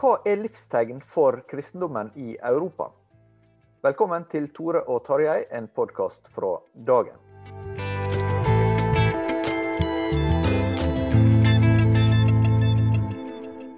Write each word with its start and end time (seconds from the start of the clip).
Hva 0.00 0.14
er 0.24 0.38
livstegn 0.40 1.02
for 1.04 1.42
kristendommen 1.44 2.08
i 2.16 2.30
Europa? 2.48 2.86
Velkommen 3.84 4.22
til 4.32 4.46
Tore 4.56 4.80
og 4.88 5.02
Tarjei, 5.04 5.42
en 5.52 5.66
podkast 5.76 6.30
fra 6.32 6.54
dagen. 6.88 7.18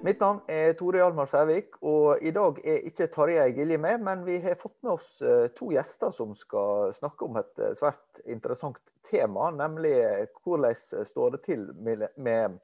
Mitt 0.07 0.23
navn 0.23 0.39
er 0.47 0.79
Tore 0.79 1.03
Hjalmar 1.03 1.27
Sævik, 1.27 1.83
og 1.83 2.23
i 2.23 2.31
dag 2.31 2.63
er 2.63 2.87
ikke 2.87 3.11
Tarjei 3.11 3.51
Gilje 3.59 3.83
med, 3.83 4.07
men 4.07 4.23
vi 4.23 4.39
har 4.47 4.63
fått 4.63 4.79
med 4.87 4.95
oss 4.95 5.13
eh, 5.27 5.51
to 5.59 5.75
gjester 5.75 6.15
som 6.15 6.39
skal 6.39 6.95
snakke 7.03 7.27
om 7.27 7.43
et 7.43 7.59
eh, 7.59 7.75
svært 7.83 8.27
interessant 8.31 8.79
tema, 9.11 9.51
nemlig 9.51 9.99
hvordan 10.45 10.79
står 11.03 11.35
det 11.35 11.47
til 11.51 11.71
med 11.83 12.61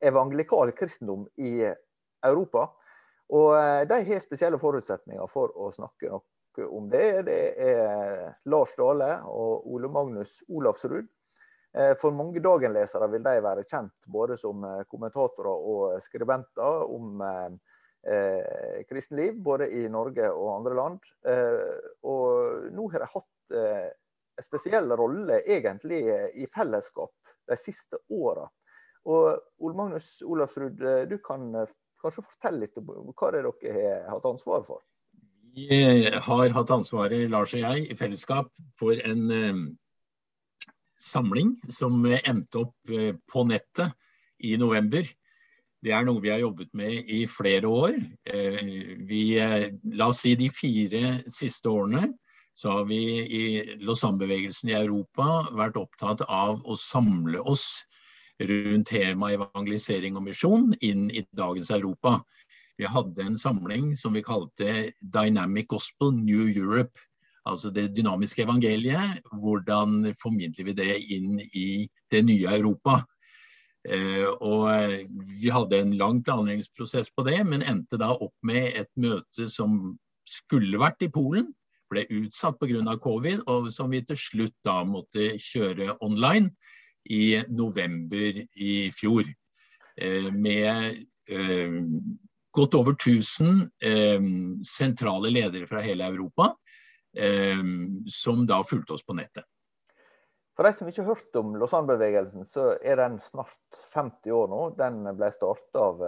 evangelikal 0.00 0.72
kristendom 0.80 1.28
i 1.36 1.58
Europa. 2.24 2.70
Og 3.32 3.56
eh, 3.56 3.82
De 3.88 3.98
har 4.04 4.22
spesielle 4.24 4.60
forutsetninger 4.60 5.26
for 5.30 5.54
å 5.56 5.70
snakke 5.72 6.12
noe 6.12 6.68
om 6.68 6.88
det. 6.92 7.22
Det 7.28 7.40
er 7.64 8.32
Lars 8.52 8.74
Dale 8.76 9.14
og 9.24 9.68
Ole 9.72 9.88
Magnus 9.92 10.42
Olafsrud. 10.52 11.08
Eh, 11.72 11.94
For 11.96 12.12
mange 12.12 12.42
dagenlesere 12.44 13.08
vil 13.12 13.24
de 13.24 13.38
være 13.44 13.64
kjent 13.64 14.08
både 14.12 14.36
som 14.40 14.64
eh, 14.68 14.82
kommentatorer 14.90 15.68
og 15.72 16.02
skribenter 16.04 16.84
om 16.92 17.22
eh, 17.24 18.82
kristenliv, 18.88 19.40
både 19.40 19.70
i 19.80 19.86
Norge 19.88 20.28
og 20.28 20.58
andre 20.58 20.76
land. 20.76 21.12
Eh, 21.24 21.92
og 22.04 22.68
nå 22.76 22.88
har 22.92 23.06
de 23.06 23.12
hatt 23.14 23.56
eh, 23.56 23.88
en 24.36 24.44
spesiell 24.44 24.92
rolle 24.96 25.40
egentlig 25.44 26.04
i 26.40 26.46
fellesskap 26.52 27.32
de 27.48 27.56
siste 27.60 27.98
åra. 28.12 28.44
Og 29.08 29.64
Ole 29.64 29.76
Magnus 29.76 30.18
Olafsrud, 30.22 30.78
du 31.08 31.16
kan 31.24 31.48
kanskje 32.02 32.24
fortell 32.26 32.58
litt 32.62 32.78
om 32.80 32.90
hva 32.90 33.30
er 33.30 33.46
dere 33.46 33.84
har 34.06 34.10
hatt 34.16 34.28
ansvar 34.32 34.64
for? 34.66 34.82
Vi 35.52 35.68
eh, 35.68 36.20
har 36.24 36.52
hatt 36.56 36.72
ansvaret, 36.72 37.28
Lars 37.30 37.52
og 37.56 37.60
jeg, 37.60 37.88
i 37.92 37.96
fellesskap 37.96 38.48
for 38.80 38.96
en 38.96 39.24
eh, 39.36 39.58
samling 41.02 41.58
som 41.68 41.98
eh, 42.08 42.22
endte 42.28 42.64
opp 42.64 42.94
på 43.32 43.44
nettet 43.48 43.92
i 44.42 44.56
november. 44.60 45.04
Det 45.82 45.92
er 45.92 46.06
noe 46.06 46.22
vi 46.22 46.30
har 46.30 46.40
jobbet 46.40 46.70
med 46.78 47.10
i 47.10 47.24
flere 47.26 47.66
år. 47.66 47.96
Vi, 49.08 49.22
la 49.98 50.06
oss 50.12 50.20
si 50.22 50.36
de 50.38 50.46
fire 50.54 51.16
siste 51.26 51.66
årene 51.66 52.04
så 52.54 52.76
har 52.76 52.84
vi 52.86 53.00
i 53.26 53.42
Lausanne-bevegelsen 53.82 54.70
i 54.70 54.76
Europa 54.78 55.48
vært 55.58 55.80
opptatt 55.80 56.22
av 56.28 56.60
å 56.62 56.76
samle 56.78 57.42
oss 57.50 57.82
rundt 58.48 58.90
temaet 58.90 59.38
evangelisering 59.38 60.16
og 60.18 60.26
misjon 60.26 60.72
inn 60.80 61.08
i 61.10 61.24
dagens 61.36 61.70
Europa. 61.74 62.18
Vi 62.80 62.88
hadde 62.88 63.24
en 63.24 63.38
samling 63.38 63.92
som 63.96 64.16
vi 64.16 64.24
kalte 64.24 64.92
Dynamic 65.00 65.68
Gospel 65.70 66.12
New 66.16 66.48
Europe. 66.48 66.98
Altså 67.48 67.70
det 67.74 67.92
dynamiske 67.96 68.44
evangeliet. 68.46 69.22
Hvordan 69.42 70.12
formidler 70.18 70.70
vi 70.70 70.76
det 70.78 70.98
inn 71.14 71.40
i 71.42 71.88
det 72.10 72.22
nye 72.26 72.58
Europa? 72.58 73.02
Eh, 73.88 74.28
og 74.40 74.68
vi 75.40 75.50
hadde 75.50 75.80
en 75.82 75.96
lang 75.98 76.22
planleggingsprosess 76.22 77.10
på 77.16 77.26
det, 77.26 77.40
men 77.46 77.66
endte 77.66 77.98
da 77.98 78.12
opp 78.14 78.34
med 78.46 78.70
et 78.78 78.90
møte 78.94 79.48
som 79.50 79.96
skulle 80.22 80.78
vært 80.78 81.02
i 81.02 81.10
Polen, 81.10 81.50
ble 81.90 82.06
utsatt 82.22 82.60
pga. 82.60 82.96
covid, 83.02 83.42
og 83.50 83.70
som 83.74 83.90
vi 83.90 84.00
til 84.06 84.16
slutt 84.16 84.54
da 84.64 84.84
måtte 84.86 85.34
kjøre 85.36 85.98
online 86.00 86.54
i 87.10 87.42
november 87.48 88.42
i 88.54 88.90
fjor. 88.94 89.24
Eh, 89.96 90.32
med 90.32 90.68
eh, 91.28 91.72
godt 92.50 92.74
over 92.74 92.92
1000 92.92 93.70
eh, 93.84 94.20
sentrale 94.66 95.30
ledere 95.30 95.66
fra 95.66 95.84
hele 95.84 96.08
Europa, 96.08 96.54
som 98.08 98.46
da 98.48 98.62
fulgte 98.64 98.94
oss 98.94 99.02
på 99.04 99.12
nettet. 99.12 99.44
For 100.56 100.64
de 100.64 100.70
som 100.72 100.88
ikke 100.88 101.02
har 101.02 101.10
hørt 101.10 101.36
om 101.36 101.50
Lausanne-bevegelsen, 101.60 102.46
så 102.48 102.70
er 102.80 102.96
den 102.96 103.18
snart 103.20 103.82
50 103.92 104.32
år 104.32 104.48
nå. 104.48 104.60
Den 104.78 105.02
ble 105.18 105.28
starta 105.34 105.82
av 105.90 106.00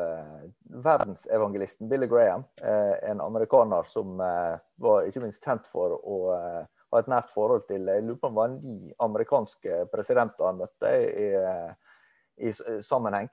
verdensevangelisten 0.86 1.90
Billy 1.92 2.08
Graham, 2.08 2.46
en 2.64 3.20
amerikaner 3.20 3.84
som 3.90 4.16
var 4.16 5.04
ikke 5.04 5.26
minst 5.26 5.44
kjent 5.44 5.68
for 5.68 5.98
å 6.00 6.16
eh, 6.94 7.00
ha 7.00 7.02
et 7.02 7.10
nært 7.10 7.32
forhold 7.34 7.66
til 7.68 7.90
Jeg 7.90 8.06
lurer 8.06 8.20
på 8.22 8.30
om 8.30 8.36
det 8.36 8.42
var 8.42 8.54
ni 8.54 8.94
amerikanske 9.04 9.84
presidenter 9.92 10.46
han 10.48 10.62
møtte 10.62 10.94
i, 10.94 11.28
i 11.34 11.74
i 12.42 12.52
sammenheng. 12.82 13.28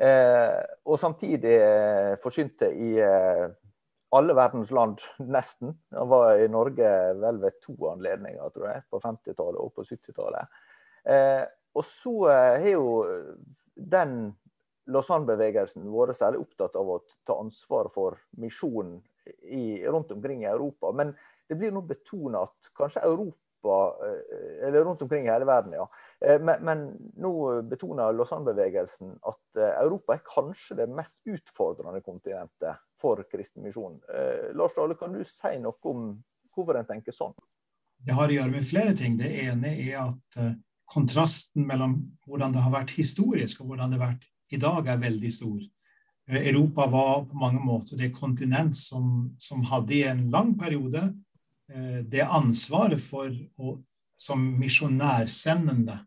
Eh, 0.00 0.60
og 0.88 0.98
samtidig 1.00 1.56
eh, 1.60 2.14
forsynte 2.22 2.70
i 2.72 2.94
eh, 3.04 3.46
alle 4.16 4.36
verdens 4.36 4.72
land, 4.72 5.02
nesten. 5.36 5.74
Han 5.94 6.10
var 6.10 6.40
i 6.40 6.48
Norge 6.48 6.92
vel 7.20 7.40
ved 7.42 7.58
to 7.64 7.76
anledninger, 7.92 8.52
tror 8.54 8.70
jeg. 8.70 8.84
På 8.90 9.00
50-tallet 9.04 9.60
og 9.60 9.74
på 9.76 9.84
70-tallet. 9.84 10.62
Eh, 11.04 11.44
og 11.76 11.86
så 11.86 12.14
eh, 12.32 12.56
har 12.64 12.72
jo 12.72 12.86
den 13.74 14.32
Lausanne-bevegelsen 14.90 15.84
vært 15.92 16.18
særlig 16.18 16.40
opptatt 16.42 16.74
av 16.80 16.88
å 16.88 17.02
ta 17.28 17.36
ansvar 17.38 17.92
for 17.92 18.16
misjonen 18.40 18.98
rundt 19.92 20.10
omkring 20.10 20.40
i 20.42 20.48
Europa. 20.50 20.90
Men 20.96 21.12
det 21.50 21.58
blir 21.58 21.72
nå 21.74 21.82
betona 21.82 22.44
at 22.46 22.70
kanskje 22.78 23.02
Europa, 23.08 23.76
eh, 24.06 24.68
eller 24.68 24.84
rundt 24.86 25.02
omkring 25.02 25.26
i 25.26 25.32
hele 25.32 25.48
verden, 25.48 25.74
ja. 25.74 25.88
Eh, 26.22 26.38
Men, 26.40 26.62
men 26.64 26.84
nå 27.18 27.32
betoner 27.68 28.14
Lausanne-bevegelsen 28.14 29.16
at 29.26 29.58
eh, 29.58 29.74
Europa 29.82 30.14
er 30.14 30.22
kanskje 30.28 30.78
det 30.78 30.88
mest 30.94 31.18
utfordrende 31.26 32.00
kontinentet 32.06 32.78
for 33.00 33.24
kristen 33.32 33.64
misjon. 33.66 33.98
Lars 34.54 34.76
Dale, 34.76 34.94
kan 34.94 35.12
du 35.16 35.24
si 35.24 35.54
noe 35.58 35.76
om 35.88 36.10
hvorfor 36.54 36.78
en 36.78 36.88
tenker 36.88 37.16
sånn? 37.16 37.34
Det 38.00 38.14
har 38.16 38.28
å 38.28 38.36
gjøre 38.36 38.52
med 38.52 38.68
flere 38.68 38.92
ting. 38.96 39.16
Det 39.16 39.30
ene 39.42 39.72
er 39.72 40.02
at 40.04 40.40
kontrasten 40.90 41.66
mellom 41.66 41.96
hvordan 42.26 42.52
det 42.52 42.62
har 42.64 42.74
vært 42.74 42.92
historisk 42.96 43.62
og 43.62 43.72
hvordan 43.72 43.92
det 43.92 44.00
har 44.00 44.10
vært 44.10 44.28
i 44.52 44.60
dag, 44.60 44.86
er 44.86 45.00
veldig 45.00 45.32
stor. 45.32 45.60
Europa 46.30 46.86
var 46.90 47.24
på 47.26 47.38
mange 47.40 47.60
måter 47.64 47.98
det 47.98 48.12
kontinent 48.14 48.76
som, 48.76 49.30
som 49.40 49.64
hadde 49.70 49.96
i 49.96 50.04
en 50.10 50.26
lang 50.30 50.52
periode 50.58 51.08
det 52.10 52.24
ansvaret 52.26 53.02
for 53.02 53.30
å, 53.60 53.76
som 54.18 54.40
misjonærsendende 54.60 56.00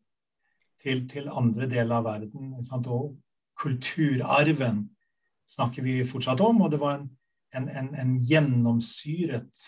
til, 0.81 1.05
til, 1.09 1.29
andre 1.31 1.69
deler 1.71 2.01
av 2.01 2.07
verden. 2.09 2.57
Sant? 2.65 2.89
Og 2.91 3.15
kulturarven 3.59 4.83
snakker 5.49 5.85
vi 5.85 6.01
fortsatt 6.07 6.41
om, 6.43 6.65
og 6.65 6.73
det 6.73 6.81
var 6.81 6.99
en, 6.99 7.07
en, 7.55 7.69
en, 7.69 7.93
en 8.01 8.17
gjennomsyret 8.27 9.63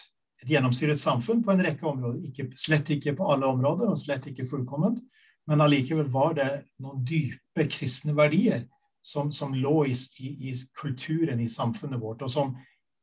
et 0.46 0.52
gjennomsyret 0.54 1.00
samfunn 1.00 1.42
på 1.44 1.54
en 1.54 1.64
rekke 1.66 1.88
områder. 1.90 2.22
Ikke, 2.30 2.50
slett 2.60 2.90
ikke 2.94 3.16
på 3.18 3.28
alle 3.34 3.48
områder, 3.50 3.90
og 3.90 4.00
slett 4.00 4.28
ikke 4.30 4.48
fullkomment. 4.50 5.02
Men 5.50 5.62
allikevel 5.62 6.10
var 6.12 6.36
det 6.38 6.50
noen 6.82 7.04
dype 7.06 7.66
kristne 7.70 8.16
verdier 8.18 8.66
som, 9.06 9.32
som 9.34 9.54
lå 9.54 9.86
i, 9.90 9.96
i, 10.22 10.32
i, 10.50 10.54
kulturen 10.78 11.42
i 11.42 11.50
samfunnet 11.52 12.02
vårt, 12.02 12.26
og 12.26 12.32
som 12.34 12.56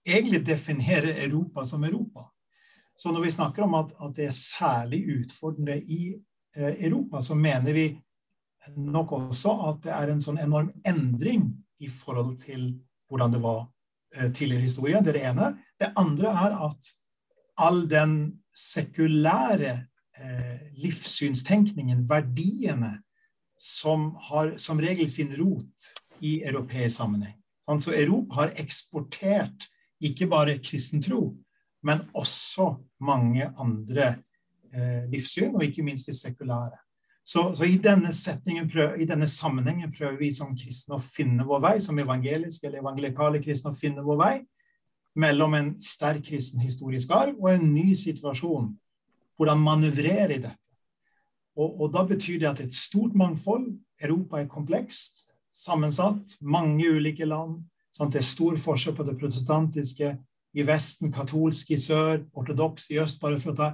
egentlig 0.07 0.43
definerer 0.47 1.23
Europa 1.25 1.65
som 1.67 1.85
Europa. 1.87 2.29
Så 3.03 3.11
når 3.11 3.25
vi 3.25 3.35
snakker 3.35 3.65
om 3.65 3.75
at, 3.75 3.91
at 3.99 4.15
det 4.15 4.29
er 4.29 4.37
særlig 4.37 5.01
utfordrende 5.17 5.75
i 5.81 6.15
eh, 6.55 6.75
Europa, 6.87 7.23
så 7.23 7.35
mener 7.35 7.75
vi 7.75 7.87
nok 8.77 9.13
også 9.17 9.57
at 9.73 9.81
det 9.83 9.95
er 9.97 10.13
en 10.13 10.23
sånn 10.23 10.39
enorm 10.39 10.71
endring 10.87 11.49
i 11.83 11.91
forhold 11.91 12.37
til 12.45 12.69
hvordan 13.11 13.35
det 13.35 13.43
var 13.43 13.65
eh, 14.15 14.31
tidligere 14.31 14.63
i 14.63 14.69
historien. 14.69 15.03
Det 15.03 15.17
er 15.17 15.19
det 15.19 15.25
ene. 15.33 15.51
Det 15.83 15.91
andre 15.99 16.37
er 16.45 16.57
at 16.69 16.93
all 17.67 17.83
den 17.91 18.17
sekulære 18.55 19.75
eh, 20.23 20.63
livssynstenkningen, 20.85 22.07
verdiene, 22.09 23.01
som 23.59 24.13
har 24.31 24.57
som 24.63 24.79
regel 24.83 25.11
sin 25.11 25.35
rot 25.39 25.93
i 26.23 26.39
europeisk 26.47 27.01
sammenheng. 27.01 27.35
Så 27.63 27.75
altså, 27.75 27.99
Europa 27.99 28.45
har 28.45 28.59
eksportert 28.63 29.67
ikke 30.03 30.27
bare 30.31 30.59
kristen 30.63 31.03
tro, 31.03 31.33
men 31.83 32.05
også 32.15 32.75
mange 33.03 33.49
andre 33.59 34.15
eh, 34.73 35.05
livssyn, 35.11 35.55
og 35.55 35.65
ikke 35.67 35.85
minst 35.87 36.09
de 36.09 36.15
sekulære. 36.17 36.79
Så, 37.25 37.53
så 37.55 37.65
i, 37.65 37.77
denne 37.79 38.11
prøver, 38.73 38.95
i, 38.99 39.07
denne 39.07 39.29
sammenhengen 39.31 39.93
prøver 39.95 40.19
vi 40.19 40.33
som 40.35 40.57
kristne 40.59 40.97
å 40.99 41.03
finne 41.03 41.47
vår 41.47 41.61
vei, 41.63 41.77
som 41.81 41.99
evangeliske 41.99 42.67
eller 42.67 42.83
evangelikale 42.83 43.43
kristne 43.43 43.71
å 43.71 43.79
finne 43.79 44.03
vår 44.03 44.19
vei 44.19 44.35
mellom 45.19 45.55
en 45.55 45.71
sterk 45.83 46.25
kristen 46.25 46.63
historisk 46.65 47.11
arv 47.13 47.37
og 47.37 47.51
en 47.53 47.69
ny 47.75 47.93
situasjon. 47.99 48.73
Hvordan 49.37 49.61
manøvrere 49.61 50.37
i 50.37 50.43
dette. 50.43 50.59
Og, 51.57 51.81
og, 51.83 51.87
da 51.93 52.05
betyr 52.09 52.41
det 52.41 52.49
at 52.49 52.63
et 52.65 52.75
stort 52.75 53.15
mangfold 53.19 53.69
Europa 54.03 54.41
er 54.41 54.49
komplekst, 54.51 55.35
sammensatt, 55.53 56.39
mange 56.41 56.89
ulike 56.89 57.27
land. 57.29 57.61
Sant? 57.93 58.15
Det 58.15 58.23
er 58.23 58.29
stor 58.29 58.57
forskjell 58.57 58.97
på 58.97 59.05
det 59.07 59.19
protestantiske 59.21 60.15
i 60.53 60.65
Vesten, 60.67 61.13
katolsk 61.13 61.71
i 61.73 61.79
sør, 61.81 62.25
ortodoks 62.37 62.91
i 62.93 62.99
øst, 63.01 63.21
bare 63.21 63.41
for 63.41 63.53
å 63.53 63.59
ta 63.59 63.69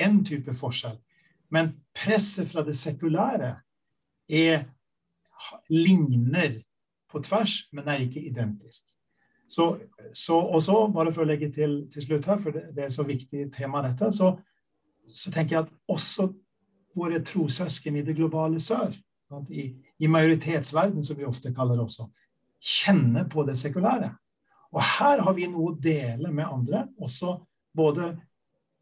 én 0.00 0.22
type 0.24 0.54
forskjell. 0.56 0.96
Men 1.52 1.74
presset 1.94 2.48
fra 2.48 2.64
det 2.64 2.78
sekulære 2.80 3.54
er, 4.32 4.64
ligner 5.68 6.60
på 7.10 7.20
tvers, 7.26 7.66
men 7.72 7.88
er 7.88 8.04
ikke 8.04 8.22
identisk. 8.24 8.86
Så, 9.48 9.66
så, 10.16 10.38
og 10.38 10.62
så, 10.64 10.76
bare 10.94 11.12
for 11.12 11.24
å 11.24 11.28
legge 11.28 11.50
til 11.52 11.82
til 11.92 12.06
slutt 12.06 12.28
her, 12.30 12.38
for 12.40 12.56
det, 12.56 12.62
det 12.76 12.86
er 12.86 12.94
så 12.94 13.04
viktig 13.04 13.50
tema 13.52 13.82
dette, 13.84 14.08
så, 14.14 14.30
så, 15.04 15.32
tenker 15.34 15.56
jeg 15.56 15.66
at 15.66 15.74
også 15.92 16.30
våre 16.96 17.20
trossøsken 17.26 17.98
i 17.98 18.04
det 18.06 18.16
globale 18.16 18.60
sør, 18.62 18.94
sant, 19.28 19.50
i, 19.50 19.66
i 20.00 20.08
majoritetsverden, 20.08 21.04
som 21.04 21.18
vi 21.18 21.28
ofte 21.28 21.52
kaller 21.52 21.76
det 21.76 21.84
også, 21.84 22.08
kjenner 22.62 23.28
på 23.28 23.44
det 23.44 23.58
sekulære. 23.60 24.12
Og 24.72 24.80
her 24.80 25.22
har 25.26 25.34
vi 25.36 25.48
noe 25.52 25.72
å 25.72 25.78
dele 25.78 26.32
med 26.32 26.48
andre, 26.48 26.86
også 27.00 27.36
både 27.76 28.14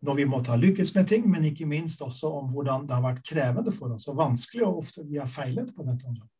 når 0.07 0.17
vi 0.17 0.29
måtte 0.29 0.55
ha 0.55 0.59
lykkes 0.61 0.95
med 0.97 1.09
ting, 1.11 1.27
men 1.29 1.45
ikke 1.51 1.69
minst 1.69 2.03
også 2.03 2.31
om 2.41 2.51
hvordan 2.53 2.87
det 2.89 2.97
har 2.97 3.05
vært 3.05 3.25
krevende 3.27 3.73
for 3.75 3.97
oss 3.97 4.09
og 4.09 4.21
vanskelig, 4.21 4.65
og 4.67 4.85
ofte 4.85 5.05
vi 5.05 5.21
har 5.21 5.29
feilet 5.29 5.75
på 5.77 5.85
dette 5.85 6.07
området. 6.09 6.31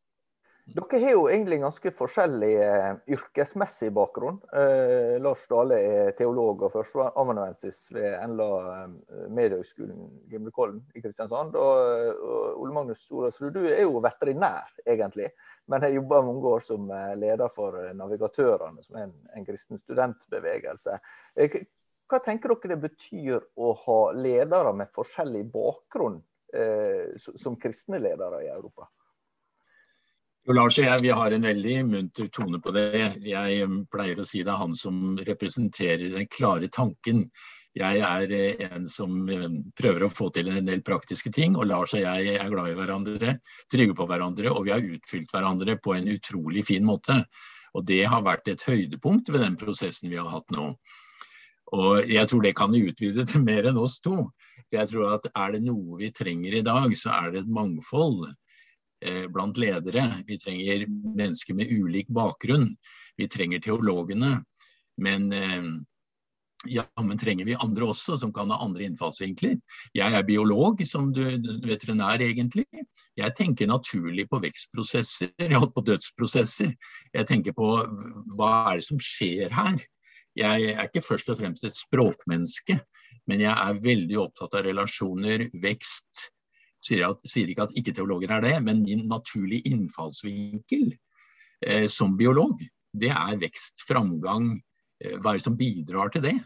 Dere 0.71 0.99
har 1.03 1.15
jo 1.15 1.23
egentlig 1.27 1.57
ganske 1.59 1.91
forskjellig 1.97 2.51
eh, 2.63 2.91
yrkesmessig 3.11 3.89
bakgrunn. 3.95 4.37
Eh, 4.55 5.17
Lars 5.19 5.43
Dale 5.49 5.79
er 5.83 6.11
teolog 6.15 6.61
og 6.63 6.71
førsteamanuensis 6.75 7.81
ved 7.91 8.15
NLA 8.31 8.49
eh, 8.75 9.25
Mediehøgskolen 9.35 10.05
Gimlekollen 10.31 10.79
i 10.95 11.03
Kristiansand. 11.03 11.57
Og, 11.59 12.21
og 12.23 12.61
Ole 12.61 12.77
Magnus 12.77 13.03
Olavsrud, 13.11 13.51
du 13.57 13.65
er 13.65 13.83
jo 13.83 13.99
veterinær, 14.05 14.71
egentlig, 14.85 15.31
men 15.69 15.85
jeg 15.85 15.97
jobba 15.99 16.21
mange 16.25 16.53
år 16.55 16.63
som 16.65 16.89
eh, 16.91 17.11
leder 17.19 17.51
for 17.55 17.77
eh, 17.79 17.93
Navigatørene, 17.97 18.83
som 18.83 18.97
er 18.97 19.07
en, 19.07 19.13
en 19.37 19.45
kristen 19.47 19.79
studentbevegelse. 19.81 20.97
Eh, 21.35 21.61
hva 22.11 22.19
tenker 22.23 22.51
dere 22.55 22.73
det 22.73 22.81
betyr 22.89 23.45
å 23.55 23.71
ha 23.85 23.99
ledere 24.17 24.73
med 24.75 24.91
forskjellig 24.95 25.45
bakgrunn 25.53 26.19
som 27.15 27.53
kristne 27.55 27.95
ledere 28.03 28.41
i 28.43 28.49
Europa? 28.51 28.89
Jo, 30.43 30.55
Lars 30.57 30.75
og 30.81 30.87
jeg 30.87 31.03
vi 31.05 31.13
har 31.15 31.31
en 31.31 31.45
veldig 31.47 31.75
munter 31.87 32.27
tone 32.33 32.59
på 32.59 32.73
det. 32.75 33.13
Jeg 33.23 33.63
um, 33.63 33.77
pleier 33.87 34.19
å 34.19 34.25
si 34.27 34.41
det 34.43 34.51
er 34.51 34.59
han 34.59 34.73
som 34.75 35.15
representerer 35.23 36.11
den 36.15 36.27
klare 36.33 36.67
tanken. 36.67 37.27
Jeg 37.77 38.01
er 38.03 38.33
eh, 38.35 38.63
en 38.75 38.87
som 38.91 39.13
um, 39.29 39.59
prøver 39.79 40.05
å 40.05 40.11
få 40.11 40.27
til 40.35 40.49
en 40.51 40.67
del 40.67 40.81
praktiske 40.83 41.31
ting, 41.31 41.55
og 41.55 41.69
Lars 41.69 41.95
og 41.95 42.03
jeg 42.03 42.35
er 42.35 42.51
glad 42.51 42.73
i 42.73 42.75
hverandre, 42.75 43.37
trygge 43.71 43.95
på 43.95 44.07
hverandre, 44.09 44.51
og 44.51 44.67
vi 44.67 44.73
har 44.75 44.91
utfylt 44.97 45.31
hverandre 45.31 45.77
på 45.79 45.95
en 45.95 46.11
utrolig 46.11 46.65
fin 46.67 46.83
måte. 46.87 47.21
Og 47.71 47.85
Det 47.87 48.03
har 48.03 48.25
vært 48.25 48.51
et 48.51 48.65
høydepunkt 48.67 49.31
ved 49.31 49.45
den 49.45 49.55
prosessen 49.59 50.11
vi 50.11 50.19
har 50.19 50.27
hatt 50.27 50.51
nå. 50.51 50.73
Og 51.71 52.11
Jeg 52.11 52.27
tror 52.27 52.43
det 52.43 52.57
kan 52.59 52.75
utvide 52.75 53.23
til 53.25 53.45
mer 53.45 53.69
enn 53.69 53.79
oss 53.79 54.01
to. 54.03 54.25
Jeg 54.71 54.91
tror 54.91 55.15
at 55.15 55.31
Er 55.31 55.55
det 55.55 55.63
noe 55.63 55.95
vi 55.99 56.11
trenger 56.11 56.57
i 56.59 56.65
dag, 56.67 56.91
så 56.99 57.15
er 57.15 57.31
det 57.31 57.45
et 57.45 57.55
mangfold 57.55 58.27
Eh, 59.05 59.27
blant 59.27 59.57
ledere. 59.57 60.23
Vi 60.27 60.37
trenger 60.37 60.85
mennesker 61.15 61.53
med 61.53 61.71
ulik 61.71 62.07
bakgrunn. 62.07 62.75
Vi 63.17 63.27
trenger 63.27 63.59
teologene. 63.59 64.43
Men 65.01 65.31
eh, 65.33 65.63
ja, 66.69 66.83
men 67.01 67.17
trenger 67.17 67.47
vi 67.47 67.55
andre 67.57 67.87
også, 67.89 68.17
som 68.21 68.33
kan 68.33 68.51
ha 68.53 68.59
andre 68.61 68.85
innfallsvinkler? 68.85 69.55
Jeg 69.97 70.17
er 70.17 70.25
biolog, 70.27 70.81
som 70.87 71.09
du, 71.15 71.23
veterinær 71.65 72.21
egentlig. 72.21 72.67
Jeg 73.17 73.35
tenker 73.37 73.69
naturlig 73.69 74.27
på 74.29 74.41
vekstprosesser, 74.43 75.33
på 75.75 75.85
dødsprosesser. 75.87 76.75
Jeg 77.15 77.29
tenker 77.29 77.55
på 77.57 77.71
hva 78.35 78.51
er 78.71 78.81
det 78.81 78.87
som 78.87 79.01
skjer 79.01 79.53
her? 79.55 79.79
Jeg 80.37 80.73
er 80.75 80.85
ikke 80.87 81.03
først 81.03 81.31
og 81.33 81.41
fremst 81.41 81.65
et 81.67 81.75
språkmenneske, 81.75 82.77
men 83.27 83.43
jeg 83.43 83.51
er 83.51 83.81
veldig 83.83 84.19
opptatt 84.21 84.55
av 84.57 84.65
relasjoner, 84.67 85.49
vekst, 85.63 86.29
sier, 86.81 87.03
at, 87.09 87.25
sier 87.29 87.49
ikke 87.51 87.67
at 87.67 87.75
ikke-teologer 87.77 88.31
er 88.37 88.45
det, 88.45 88.55
men 88.63 88.85
min 88.85 89.03
naturlige 89.09 89.69
innfallsvinkel 89.73 90.87
eh, 91.65 91.87
som 91.91 92.15
biolog, 92.17 92.61
det 92.97 93.11
er 93.11 93.41
vekst, 93.41 93.83
framgang, 93.87 94.55
eh, 95.03 95.17
hva 95.19 95.33
er 95.33 95.41
det 95.41 95.45
som 95.45 95.59
bidrar 95.59 96.13
til 96.15 96.25
det? 96.25 96.37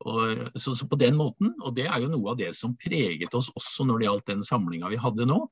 Og, 0.00 0.46
så, 0.56 0.72
så, 0.72 0.86
på 0.88 0.96
den 0.96 1.18
måten, 1.18 1.52
og 1.60 1.74
Det 1.76 1.84
er 1.84 2.00
jo 2.00 2.08
noe 2.08 2.32
av 2.32 2.38
det 2.40 2.54
som 2.56 2.72
preget 2.80 3.34
oss 3.36 3.50
også 3.52 3.84
når 3.84 4.00
det 4.00 4.06
gjaldt 4.06 4.30
den 4.32 4.46
samlinga 4.46 4.88
vi 4.92 5.00
hadde 5.00 5.26
nå. 5.28 5.42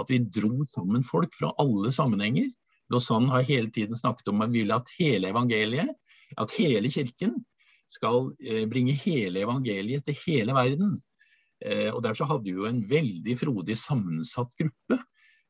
At 0.00 0.08
vi 0.12 0.22
dro 0.24 0.64
sammen 0.72 1.04
folk 1.04 1.34
fra 1.36 1.52
alle 1.60 1.92
sammenhenger. 1.92 2.48
Lausanne 2.88 3.28
har 3.34 3.44
hele 3.44 3.68
tiden 3.74 3.96
snakket 3.96 4.30
om 4.32 4.40
at 4.44 4.52
vi 4.54 4.62
vil 4.64 4.72
at 4.72 4.88
hele 4.96 5.28
evangeliet, 5.28 5.92
at 6.40 6.54
hele 6.56 6.88
kirken, 6.92 7.36
skal 7.88 8.32
eh, 8.44 8.64
bringe 8.68 8.92
hele 9.00 9.44
evangeliet 9.44 10.04
til 10.04 10.16
hele 10.26 10.56
verden. 10.56 10.98
Eh, 11.64 11.88
og 11.92 12.02
Derfor 12.04 12.28
hadde 12.32 12.48
vi 12.48 12.56
jo 12.56 12.66
en 12.68 12.82
veldig 12.88 13.36
frodig 13.40 13.76
sammensatt 13.80 14.52
gruppe 14.60 14.98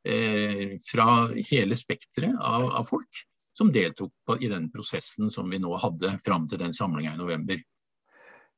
eh, 0.06 0.76
fra 0.86 1.08
hele 1.50 1.78
spekteret 1.78 2.38
av, 2.38 2.68
av, 2.70 2.86
folk 2.88 3.24
som 3.58 3.72
deltok 3.74 4.12
på, 4.26 4.38
i 4.38 4.50
den 4.50 4.68
prosessen 4.70 5.32
som 5.34 5.50
vi 5.50 5.58
nå 5.58 5.74
hadde 5.82 6.14
fram 6.24 6.46
til 6.48 6.62
den 6.62 6.74
samlinga 6.74 7.16
i 7.16 7.20
november. 7.20 7.58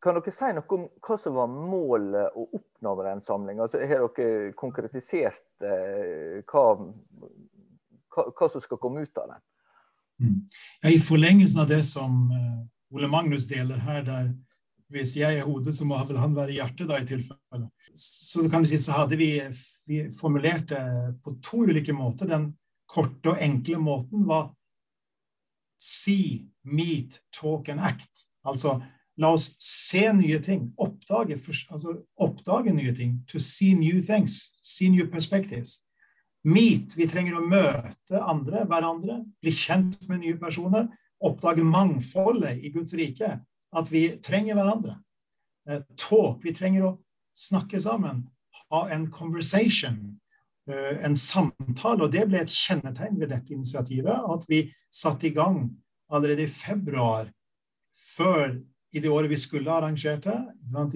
Kan 0.01 0.17
dere 0.17 0.33
si 0.33 0.49
noe 0.57 0.77
om 0.77 0.87
hva 1.05 1.17
som 1.21 1.37
var 1.37 1.49
målet 1.53 2.37
å 2.37 2.47
oppnå 2.57 2.95
med 2.97 3.07
den 3.11 3.23
samlinga? 3.25 3.67
Altså, 3.67 3.83
har 3.85 4.07
dere 4.17 4.53
konkretisert 4.57 5.67
eh, 5.67 6.41
hva, 6.49 6.63
hva, 8.17 8.49
som 8.49 8.63
skal 8.65 8.81
komme 8.81 9.05
ut 9.05 9.21
av 9.21 9.35
den? 9.35 9.43
Mm. 10.21 10.39
Ja, 10.83 10.93
I 10.93 11.01
forlengelsen 11.05 11.61
av 11.61 11.69
det 11.69 11.83
som 11.89 12.23
uh, 12.33 12.97
Ole 12.97 13.09
Magnus 13.13 13.45
deler 13.49 13.81
her, 13.85 14.01
der 14.07 14.31
hvis 14.91 15.15
jeg 15.17 15.39
er 15.39 15.47
hodet, 15.47 15.77
så 15.77 15.87
må 15.87 16.01
vel 16.09 16.19
han 16.19 16.35
være 16.35 16.57
hjertet, 16.57 16.89
da, 16.89 16.99
i 16.99 17.07
tilfelle. 17.07 17.69
Så 17.95 18.43
si, 18.67 18.79
så 18.81 18.97
hadde 18.97 19.19
vi, 19.21 19.31
vi 19.87 20.01
formulert 20.17 20.71
det 20.73 20.83
på 21.23 21.37
to 21.45 21.65
ulike 21.69 21.95
måter. 21.95 22.27
Den 22.31 22.49
korte 22.91 23.35
og 23.35 23.43
enkle 23.43 23.79
måten 23.83 24.25
var 24.27 24.49
see, 25.81 26.49
meet, 26.65 27.21
talk 27.35 27.69
and 27.69 27.81
act. 27.81 28.27
Altså 28.45 28.81
la 29.21 29.35
oss 29.37 29.51
se 29.61 30.07
nye 30.17 30.41
ting, 30.43 30.71
oppdage, 30.81 31.37
altså, 31.71 31.99
oppdage 32.17 32.73
nye 32.73 32.95
ting. 32.97 33.21
To 33.29 33.39
see 33.39 33.75
new 33.75 34.01
things, 34.03 34.53
see 34.63 34.89
new 34.89 35.07
perspectives. 35.11 35.83
Meet, 36.45 36.97
vi 36.97 37.05
trenger 37.09 37.37
å 37.37 37.45
møte 37.45 38.23
andre, 38.25 38.65
hverandre, 38.69 39.19
bli 39.45 39.53
kjent 39.53 40.01
med 40.09 40.25
nye 40.25 40.41
personer. 40.41 40.89
oppdage 41.21 41.61
mangfoldet 41.61 42.63
i 42.65 42.71
Guds 42.73 42.95
rike. 42.97 43.35
At 43.77 43.91
vi 43.93 44.07
trenger 44.25 44.57
hverandre. 44.57 44.95
Eh, 45.69 45.83
talk. 46.01 46.41
Vi 46.41 46.55
trenger 46.57 46.87
å 46.87 46.95
snakke 47.37 47.81
sammen. 47.81 48.23
Ha 48.73 48.87
en 48.89 49.11
conversation. 49.13 49.99
Eh, 50.65 51.05
en 51.05 51.17
samtale. 51.17 52.07
Og 52.07 52.11
det 52.15 52.25
ble 52.31 52.41
et 52.41 52.49
kjennetegn 52.49 53.21
ved 53.21 53.35
dette 53.35 53.53
initiativet. 53.53 54.17
At 54.33 54.49
vi 54.49 54.63
satte 54.89 55.29
i 55.29 55.35
gang 55.37 55.67
allerede 56.11 56.49
i 56.49 56.51
februar, 56.51 57.29
før 58.17 58.57
i 58.93 59.01
det 59.01 59.11
året 59.11 59.31
vi 59.31 59.39
skulle 59.39 59.73
arrangert 59.73 60.25
det, 60.25 60.39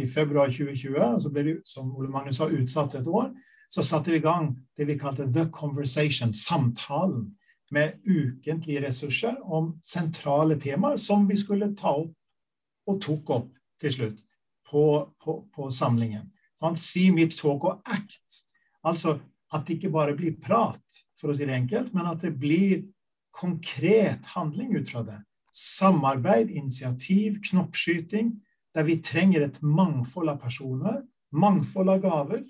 i 0.02 0.06
februar 0.06 0.50
2020, 0.50 1.20
så 1.22 1.30
ble 1.30 1.44
det, 1.46 1.54
som 1.68 1.92
Ole 1.96 2.10
Magnus 2.10 2.40
sa, 2.40 2.48
utsatt 2.50 2.96
et 2.98 3.06
år, 3.06 3.30
så 3.70 3.82
satte 3.82 4.10
vi 4.10 4.18
i 4.18 4.24
gang 4.24 4.52
det 4.78 4.88
vi 4.88 4.98
kalte 4.98 5.30
The 5.32 5.48
Conversation, 5.52 6.32
samtalen, 6.32 7.32
med 7.72 7.96
ukentlige 8.04 8.84
ressurser 8.84 9.38
om 9.42 9.72
sentrale 9.82 10.58
temaer 10.60 10.98
som 11.00 11.24
vi 11.26 11.36
skulle 11.40 11.72
ta 11.74 11.94
opp, 12.04 12.12
og 12.86 13.00
tok 13.00 13.30
opp 13.32 13.52
til 13.80 13.94
slutt, 13.94 14.18
på, 14.68 14.82
på, 15.24 15.38
på 15.54 15.70
samlingen. 15.72 16.28
Sånn, 16.58 16.76
See, 16.78 17.10
meet, 17.14 17.34
talk 17.38 17.64
og 17.64 17.80
act. 17.90 18.42
Altså 18.84 19.16
at 19.54 19.64
det 19.66 19.78
ikke 19.78 19.92
bare 19.94 20.14
blir 20.18 20.36
prat, 20.42 20.82
for 21.18 21.32
å 21.32 21.36
si 21.36 21.46
det 21.48 21.56
enkelt, 21.56 21.94
men 21.96 22.10
at 22.10 22.22
det 22.22 22.34
blir 22.38 22.84
konkret 23.34 24.26
handling 24.34 24.76
ut 24.76 24.90
fra 24.92 25.02
det. 25.06 25.18
Samarbeid, 25.54 26.50
initiativ, 26.50 27.38
knoppskyting, 27.46 28.34
der 28.74 28.86
vi 28.88 28.98
trenger 29.02 29.46
et 29.46 29.60
mangfold 29.62 30.32
av 30.32 30.40
personer, 30.42 31.02
mangfold 31.30 31.92
av 31.92 32.02
gaver 32.02 32.42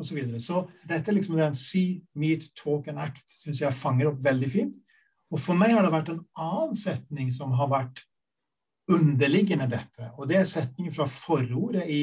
osv. 0.00 0.08
Så, 0.08 0.14
videre. 0.16 0.40
så 0.40 0.62
dette 0.88 1.12
liksom 1.12 1.36
den 1.36 1.54
see, 1.54 2.00
meet, 2.16 2.48
talk 2.58 2.88
and 2.88 2.98
act 2.98 3.28
syns 3.28 3.60
jeg 3.60 3.76
fanger 3.76 4.10
opp 4.10 4.22
veldig 4.24 4.50
fint. 4.50 4.78
Og 5.30 5.38
for 5.38 5.58
meg 5.58 5.76
har 5.76 5.86
det 5.86 5.92
vært 5.94 6.10
en 6.14 6.22
annen 6.40 6.78
setning 6.78 7.30
som 7.34 7.52
har 7.58 7.70
vært 7.70 8.02
underliggende 8.90 9.68
dette. 9.70 10.08
Og 10.18 10.26
det 10.30 10.40
er 10.40 10.48
setningen 10.48 10.94
fra 10.94 11.06
forordet 11.10 11.84
i, 11.86 12.00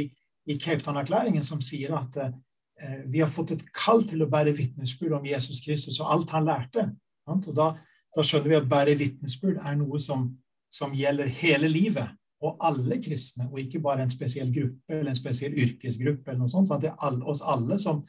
i 0.48 0.56
Cape 0.62 0.86
Town-erklæringen 0.86 1.44
som 1.44 1.60
sier 1.66 1.96
at 1.98 2.22
eh, 2.22 3.01
vi 3.10 3.20
har 3.20 3.32
fått 3.34 3.58
et 3.58 3.66
kall 3.75 4.06
til 4.08 4.24
å 4.24 4.30
bære 4.32 4.56
vitnesbyrd 4.56 5.18
om 5.20 5.27
Jesus 5.27 5.60
Kristus 5.66 6.00
og 6.00 6.13
alt 6.13 6.36
han 6.38 6.48
lærte. 6.48 6.88
Og 7.27 7.50
da 7.58 7.74
da 8.18 8.26
skjønner 8.26 8.50
vi 8.50 8.58
at 8.58 8.70
bære 8.70 8.96
vitnesbyrd 8.98 9.60
er 9.62 9.76
noe 9.78 10.00
som, 10.02 10.32
som, 10.74 10.96
gjelder 10.98 11.30
hele 11.42 11.70
livet. 11.70 12.16
Og 12.38 12.58
alle 12.62 13.00
kristne, 13.02 13.48
og 13.50 13.58
ikke 13.58 13.82
bare 13.82 14.04
en 14.06 14.12
spesiell 14.14 14.52
gruppe 14.54 14.94
eller 14.94 15.10
en 15.10 15.18
spesiell 15.18 15.56
yrkesgruppe. 15.58 16.30
eller 16.30 16.44
noe 16.44 16.52
sånt, 16.52 16.70
sånn 16.70 16.78
at 16.78 16.84
Det 16.84 16.92
er 16.92 17.06
alle, 17.08 17.24
oss 17.26 17.42
alle 17.42 17.80
som 17.82 18.04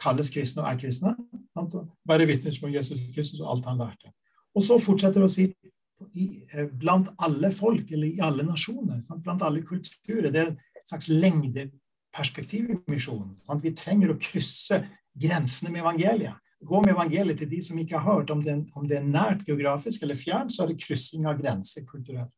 kalles 0.00 0.28
kristne 0.32 0.64
og 0.64 0.68
er 0.68 0.80
kristne. 0.82 1.14
Sant? 1.56 1.76
Bære 2.08 2.26
vitnesbyrd 2.28 2.68
om 2.68 2.74
Jesus 2.74 3.06
Kristus 3.14 3.40
og 3.40 3.54
alt 3.54 3.70
han 3.70 3.80
lærte. 3.80 4.12
Og 4.54 4.66
så 4.66 4.76
fortsetter 4.78 5.24
det 5.24 5.30
å 5.30 5.32
si 5.32 5.46
eh, 6.52 6.68
blant 6.68 7.08
alle 7.24 7.50
folk, 7.56 7.88
eller 7.88 8.12
i 8.12 8.20
alle 8.24 8.44
nasjoner, 8.44 9.00
sant? 9.00 9.24
blant 9.24 9.42
alle 9.42 9.64
kulturer. 9.64 10.28
Det 10.28 10.42
er 10.42 10.52
et 10.52 10.88
slags 10.88 11.08
lengdeperspektiv 11.08 12.68
i 12.68 12.78
misjonen. 12.92 13.32
Sant? 13.46 13.64
Vi 13.64 13.72
trenger 13.76 14.12
å 14.12 14.20
krysse 14.20 14.82
grensene 15.16 15.72
med 15.72 15.84
evangeliet 15.86 16.43
gå 16.66 16.80
med 16.82 16.94
evangeliet 16.94 17.38
til 17.40 17.50
de 17.50 17.60
som 17.64 17.78
ikke 17.80 17.98
har 17.98 18.06
hørt. 18.06 18.32
Om 18.32 18.42
det, 18.44 18.56
om 18.76 18.88
det 18.88 18.98
er 18.98 19.06
nært 19.06 19.44
geografisk 19.46 20.02
eller 20.02 20.18
fjernt, 20.18 20.54
så 20.54 20.64
er 20.64 20.72
det 20.72 20.80
kryssing 20.82 21.28
av 21.28 21.38
grenser 21.40 21.86
kulturelt. 21.88 22.34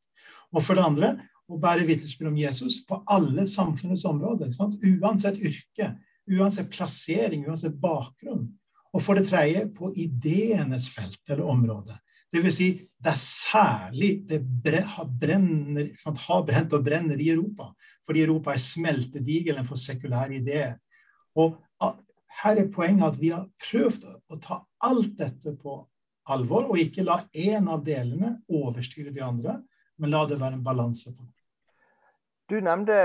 Og 0.55 0.63
for 0.63 0.79
det 0.79 0.87
andre 0.87 1.15
å 1.47 1.59
bære 1.63 1.87
vitnesbyrd 1.87 2.33
om 2.33 2.39
Jesus 2.41 2.81
på 2.87 3.01
alle 3.13 3.47
samfunnets 3.49 4.07
områder. 4.09 4.51
Sant? 4.55 4.79
Uansett 4.83 5.39
yrke, 5.39 5.93
uansett 6.27 6.71
plassering, 6.73 7.47
uansett 7.47 7.77
bakgrunn. 7.81 8.49
Og 8.97 9.03
for 9.05 9.19
det 9.19 9.29
tredje 9.29 9.67
på 9.77 9.93
ideenes 9.99 10.89
felt 10.91 11.21
eller 11.29 11.47
område. 11.47 11.95
Det 12.33 12.43
vil 12.43 12.55
si, 12.55 12.69
det 12.99 13.13
er 13.13 13.21
særlig 13.21 14.11
det 14.29 14.41
brenner, 14.43 15.93
har 16.27 16.43
brent 16.49 16.75
og 16.75 16.83
brenner 16.85 17.21
i 17.23 17.31
Europa. 17.31 17.71
Fordi 18.07 18.25
Europa 18.25 18.55
er 18.55 18.63
smeltedigelen 18.63 19.67
for 19.69 19.79
sekulære 19.79 20.41
ideer. 20.41 20.75
Og 21.39 21.61
her 22.43 22.61
er 22.61 22.73
poenget 22.73 23.07
at 23.07 23.21
vi 23.21 23.31
har 23.33 23.47
prøvd 23.63 24.05
å 24.07 24.41
ta 24.43 24.61
alt 24.87 25.15
dette 25.19 25.55
på 25.57 25.79
alvor, 26.33 26.69
og 26.71 26.81
ikke 26.81 27.07
la 27.07 27.21
én 27.33 27.69
av 27.71 27.85
delene 27.87 28.37
overstyre 28.51 29.15
de 29.15 29.23
andre, 29.25 29.61
men 30.03 30.13
la 30.13 30.25
det 30.29 30.41
være 30.41 30.59
en 30.59 30.67
balanse 30.67 31.13
på 31.15 31.23
det. 31.23 31.33
Du 32.47 32.61
nevnte 32.63 32.97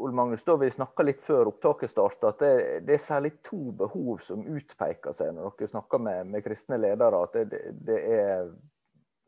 Ole 0.00 0.16
Magnus, 0.16 0.44
da 0.46 0.54
vi 0.56 0.70
snakka 0.72 1.04
litt 1.04 1.20
før 1.20 1.50
opptaket 1.50 1.92
starta, 1.92 2.30
at 2.32 2.38
det, 2.40 2.52
det, 2.86 2.94
er 2.96 3.04
særlig 3.04 3.34
to 3.44 3.58
behov 3.76 4.22
som 4.24 4.46
utpeker 4.48 5.12
seg 5.18 5.34
når 5.36 5.52
dere 5.58 5.72
snakker 5.74 6.00
med, 6.00 6.30
med 6.32 6.44
kristne 6.44 6.78
ledere. 6.80 7.20
At 7.26 7.36
det, 7.50 7.60
det, 7.84 7.98
er 8.16 8.48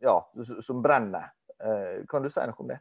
ja, 0.00 0.16
som 0.64 0.80
brenner. 0.84 1.28
Eh, 1.60 2.06
kan 2.08 2.24
du 2.24 2.30
si 2.32 2.40
noe 2.40 2.64
om 2.64 2.72
det? 2.72 2.80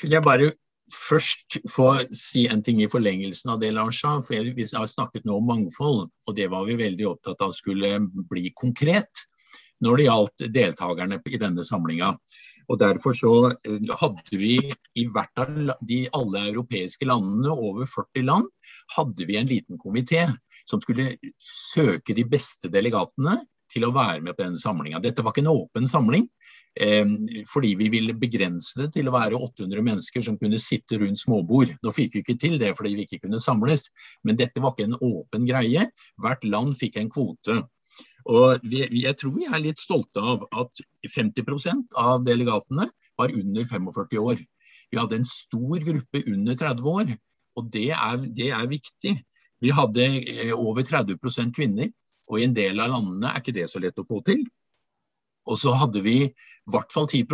Kunne 0.00 0.16
jeg 0.16 0.24
bare 0.24 0.48
først 0.92 1.60
få 1.70 1.88
si 2.14 2.46
en 2.50 2.62
ting 2.66 2.80
i 2.82 2.88
forlengelsen 2.90 3.52
av 3.54 3.60
det 3.62 3.72
Lars 3.76 4.00
sa. 4.02 4.16
for 4.24 4.52
Vi 4.56 4.66
har 4.74 4.86
snakket 4.90 5.26
nå 5.28 5.38
om 5.38 5.48
mangfold, 5.48 6.06
og 6.10 6.36
det 6.36 6.50
var 6.52 6.66
vi 6.68 6.78
veldig 6.80 7.08
opptatt 7.08 7.42
av 7.46 7.54
skulle 7.56 7.98
bli 8.30 8.52
konkret 8.56 9.26
når 9.80 9.96
det 9.96 10.06
gjaldt 10.06 10.46
deltakerne 10.52 11.20
i 11.24 11.40
denne 11.40 11.64
samlinga. 11.64 12.14
Og 12.70 12.78
Derfor 12.78 13.16
så 13.16 13.34
eh, 13.50 13.94
hadde 13.98 14.38
vi 14.38 14.54
i 14.94 15.06
hvert 15.10 15.42
av 15.42 15.72
de 15.86 16.04
alle 16.14 16.44
europeiske 16.52 17.08
landene, 17.08 17.50
over 17.50 17.88
40 17.88 18.26
land, 18.28 18.50
hadde 18.96 19.26
vi 19.26 19.38
en 19.40 19.50
liten 19.50 19.80
komité 19.80 20.28
som 20.68 20.82
skulle 20.82 21.16
søke 21.40 22.14
de 22.14 22.26
beste 22.28 22.70
delegatene 22.70 23.40
til 23.70 23.86
å 23.86 23.94
være 23.94 24.22
med 24.22 24.36
på 24.36 24.44
denne 24.44 24.60
samlinga. 24.60 25.00
Dette 25.02 25.24
var 25.24 25.34
ikke 25.34 25.44
en 25.46 25.54
åpen 25.54 25.88
samling, 25.90 26.28
fordi 27.50 27.72
vi 27.76 27.88
ville 27.92 28.14
begrense 28.14 28.78
det 28.78 28.92
til 28.94 29.08
å 29.10 29.14
være 29.14 29.36
800 29.36 29.82
mennesker 29.84 30.22
som 30.22 30.36
kunne 30.38 30.60
sitte 30.62 31.00
rundt 31.00 31.18
småbord. 31.18 31.72
Nå 31.82 31.92
fikk 31.92 32.14
vi 32.14 32.22
ikke 32.22 32.38
til 32.40 32.56
det 32.60 32.70
fordi 32.78 32.94
vi 32.96 33.06
ikke 33.08 33.24
kunne 33.24 33.40
samles, 33.42 33.88
men 34.24 34.38
dette 34.38 34.62
var 34.62 34.76
ikke 34.76 34.86
en 34.88 35.00
åpen 35.00 35.48
greie. 35.48 35.88
Hvert 36.22 36.46
land 36.46 36.76
fikk 36.78 37.00
en 37.00 37.10
kvote. 37.12 37.58
Og 38.30 38.62
vi, 38.68 38.84
jeg 39.02 39.16
tror 39.18 39.34
vi 39.34 39.48
er 39.48 39.62
litt 39.64 39.80
stolte 39.80 40.22
av 40.22 40.44
at 40.52 40.82
50% 41.08 41.96
av 41.98 42.24
delegatene 42.26 42.90
var 43.18 43.34
under 43.34 43.66
45 43.66 44.20
år. 44.22 44.44
Vi 44.90 44.98
hadde 44.98 45.20
en 45.20 45.28
stor 45.28 45.82
gruppe 45.86 46.22
under 46.26 46.56
30 46.58 46.88
år, 46.90 47.12
og 47.58 47.68
det 47.72 47.90
er, 47.94 48.22
det 48.36 48.50
er 48.54 48.70
viktig. 48.70 49.14
Vi 49.60 49.72
hadde 49.76 50.06
eh, 50.20 50.54
over 50.56 50.82
30% 50.86 51.54
kvinner, 51.56 51.90
og 52.30 52.40
i 52.40 52.46
en 52.46 52.56
del 52.56 52.80
av 52.80 52.92
landene 52.94 53.30
er 53.30 53.42
ikke 53.42 53.56
det 53.56 53.68
så 53.70 53.82
lett 53.82 53.98
å 54.00 54.06
få 54.08 54.22
til. 54.26 54.44
Og 55.50 55.58
så 55.60 55.74
hadde 55.76 56.02
vi 56.06 56.16
i 56.26 56.30
hvert 56.70 56.92
fall 56.94 57.08
10 57.10 57.26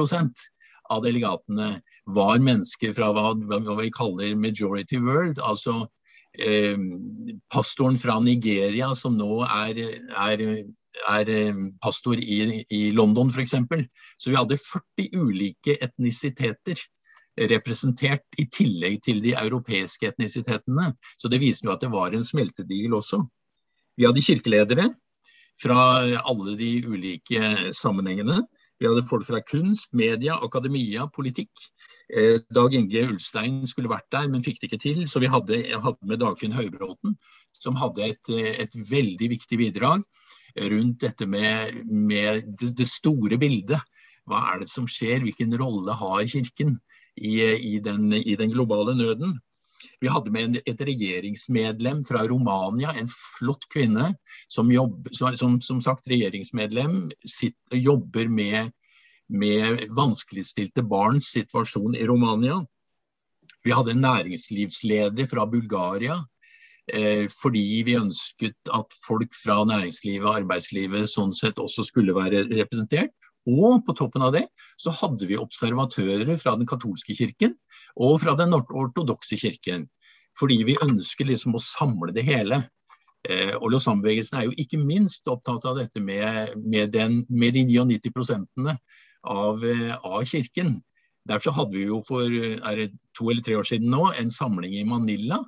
av 0.91 1.03
delegatene 1.03 1.81
var 2.15 2.41
mennesker 2.43 2.95
fra 2.95 3.11
hva, 3.15 3.33
hva 3.35 3.77
vi 3.81 3.91
kaller 3.95 4.37
majority 4.39 5.01
world. 5.03 5.41
Altså 5.43 5.87
eh, 6.39 6.79
pastoren 7.53 7.99
fra 7.99 8.19
Nigeria 8.23 8.93
som 8.95 9.17
nå 9.19 9.43
er, 9.47 9.83
er, 10.15 10.45
er 11.11 11.33
eh, 11.33 11.63
pastor 11.83 12.21
i, 12.23 12.63
i 12.71 12.83
London 12.95 13.33
f.eks. 13.35 13.57
Så 14.19 14.31
vi 14.31 14.39
hadde 14.39 14.61
40 14.63 15.11
ulike 15.19 15.79
etnisiteter 15.83 16.81
representert 17.51 18.39
i 18.41 18.47
tillegg 18.49 19.03
til 19.05 19.19
de 19.21 19.35
europeiske 19.37 20.09
etnisitetene. 20.09 20.95
Så 21.21 21.29
det 21.29 21.43
viser 21.43 21.69
jo 21.69 21.75
at 21.75 21.83
det 21.85 21.93
var 21.93 22.15
en 22.17 22.25
smeltedigel 22.25 22.97
også. 22.97 23.21
Vi 23.97 24.07
hadde 24.07 24.25
kirkeledere 24.25 24.87
fra 25.61 25.81
alle 26.29 26.57
de 26.59 26.71
ulike 26.87 27.73
sammenhengene. 27.77 28.43
Vi 28.81 28.89
hadde 28.89 29.07
folk 29.09 29.25
fra 29.29 29.41
kunst, 29.41 29.95
media, 29.97 30.37
akademia, 30.45 31.07
politikk. 31.15 31.53
Eh, 32.13 32.39
Dag 32.55 32.75
Inge 32.77 33.07
Ulstein 33.09 33.65
skulle 33.67 33.91
vært 33.91 34.09
der, 34.13 34.29
men 34.31 34.45
fikk 34.45 34.61
det 34.61 34.71
ikke 34.71 34.83
til. 34.83 35.03
Så 35.09 35.23
vi 35.23 35.31
hadde, 35.33 35.63
hadde 35.73 36.11
med 36.11 36.21
Dagfinn 36.23 36.55
Høybråten, 36.55 37.17
som 37.57 37.79
hadde 37.81 38.13
et, 38.13 38.33
et, 38.67 38.77
veldig 38.91 39.31
viktig 39.33 39.59
bidrag 39.63 40.05
rundt 40.73 41.01
dette 41.03 41.27
med, 41.29 41.83
med 41.89 42.53
det, 42.61 42.75
det, 42.79 42.89
store 42.89 43.41
bildet. 43.41 43.81
Hva 44.29 44.43
er 44.53 44.63
det 44.63 44.71
som 44.71 44.87
skjer? 44.89 45.25
Hvilken 45.25 45.53
rolle 45.59 45.97
har 45.97 46.23
Kirken 46.29 46.77
i, 47.17 47.41
i, 47.41 47.77
den, 47.81 48.11
i 48.13 48.37
den 48.39 48.53
globale 48.53 48.97
nøden? 48.97 49.39
Vi 50.01 50.11
hadde 50.11 50.33
med 50.35 50.59
et 50.63 50.83
regjeringsmedlem 50.89 52.03
fra 52.09 52.25
Romania, 52.29 52.93
en 52.93 53.09
flott 53.11 53.67
kvinne, 53.73 54.13
som, 54.49 54.71
jobb, 54.73 55.09
som, 55.13 55.61
som 55.61 55.83
sagt 55.85 56.09
regjeringsmedlem 56.11 57.11
sitt, 57.29 57.57
jobber 57.73 58.29
med, 58.29 58.73
med 59.29 59.87
vanskeligstilte 59.97 60.85
barns 60.87 61.33
situasjon 61.35 61.97
i 61.99 62.07
Romania. 62.09 62.63
Vi 63.67 63.75
hadde 63.75 63.97
en 63.97 64.05
næringslivsleder 64.05 65.27
fra 65.31 65.47
Bulgaria. 65.51 66.23
Eh, 66.87 67.27
fordi 67.43 67.83
vi 67.83 67.97
ønsket 67.99 68.71
at 68.71 68.93
folk 69.07 69.33
fra 69.35 69.65
næringslivet 69.67 70.23
og 70.23 70.37
arbeidslivet 70.37 71.11
sånn 71.11 71.33
sett 71.35 71.59
også 71.59 71.83
skulle 71.89 72.15
være 72.15 72.45
representert. 72.53 73.11
Og 73.47 73.83
på 73.87 73.95
toppen 73.97 74.25
av 74.27 74.33
det 74.35 74.47
så 74.81 74.93
hadde 74.95 75.29
vi 75.29 75.39
observatører 75.39 76.35
fra 76.41 76.57
den 76.59 76.69
katolske 76.69 77.15
kirken 77.17 77.55
og 77.97 78.19
fra 78.23 78.35
den 78.39 78.55
ortodokse 78.57 79.39
kirken. 79.41 79.87
Fordi 80.37 80.61
vi 80.69 80.79
ønsker 80.85 81.31
liksom 81.31 81.57
å 81.57 81.63
samle 81.63 82.13
det 82.17 82.27
hele. 82.27 82.65
Eh, 83.29 83.55
og 83.57 83.71
Lausanne-bevegelsen 83.73 84.41
er 84.41 84.49
jo 84.49 84.57
ikke 84.61 84.83
minst 84.83 85.29
opptatt 85.31 85.65
av 85.69 85.79
dette 85.81 86.03
med, 86.03 86.57
med, 86.61 86.93
den, 86.95 87.23
med 87.31 87.57
de 87.57 87.65
99 87.71 88.13
prosentene 88.15 88.77
av, 89.27 89.65
av 90.05 90.27
Kirken. 90.29 90.77
Derfor 91.27 91.57
hadde 91.57 91.75
vi 91.75 91.89
jo 91.89 92.03
for 92.07 92.31
to 92.31 93.31
eller 93.33 93.43
tre 93.43 93.57
år 93.59 93.67
siden 93.67 93.91
nå 93.91 94.13
en 94.13 94.31
samling 94.31 94.77
i 94.79 94.87
Manila 94.87 95.41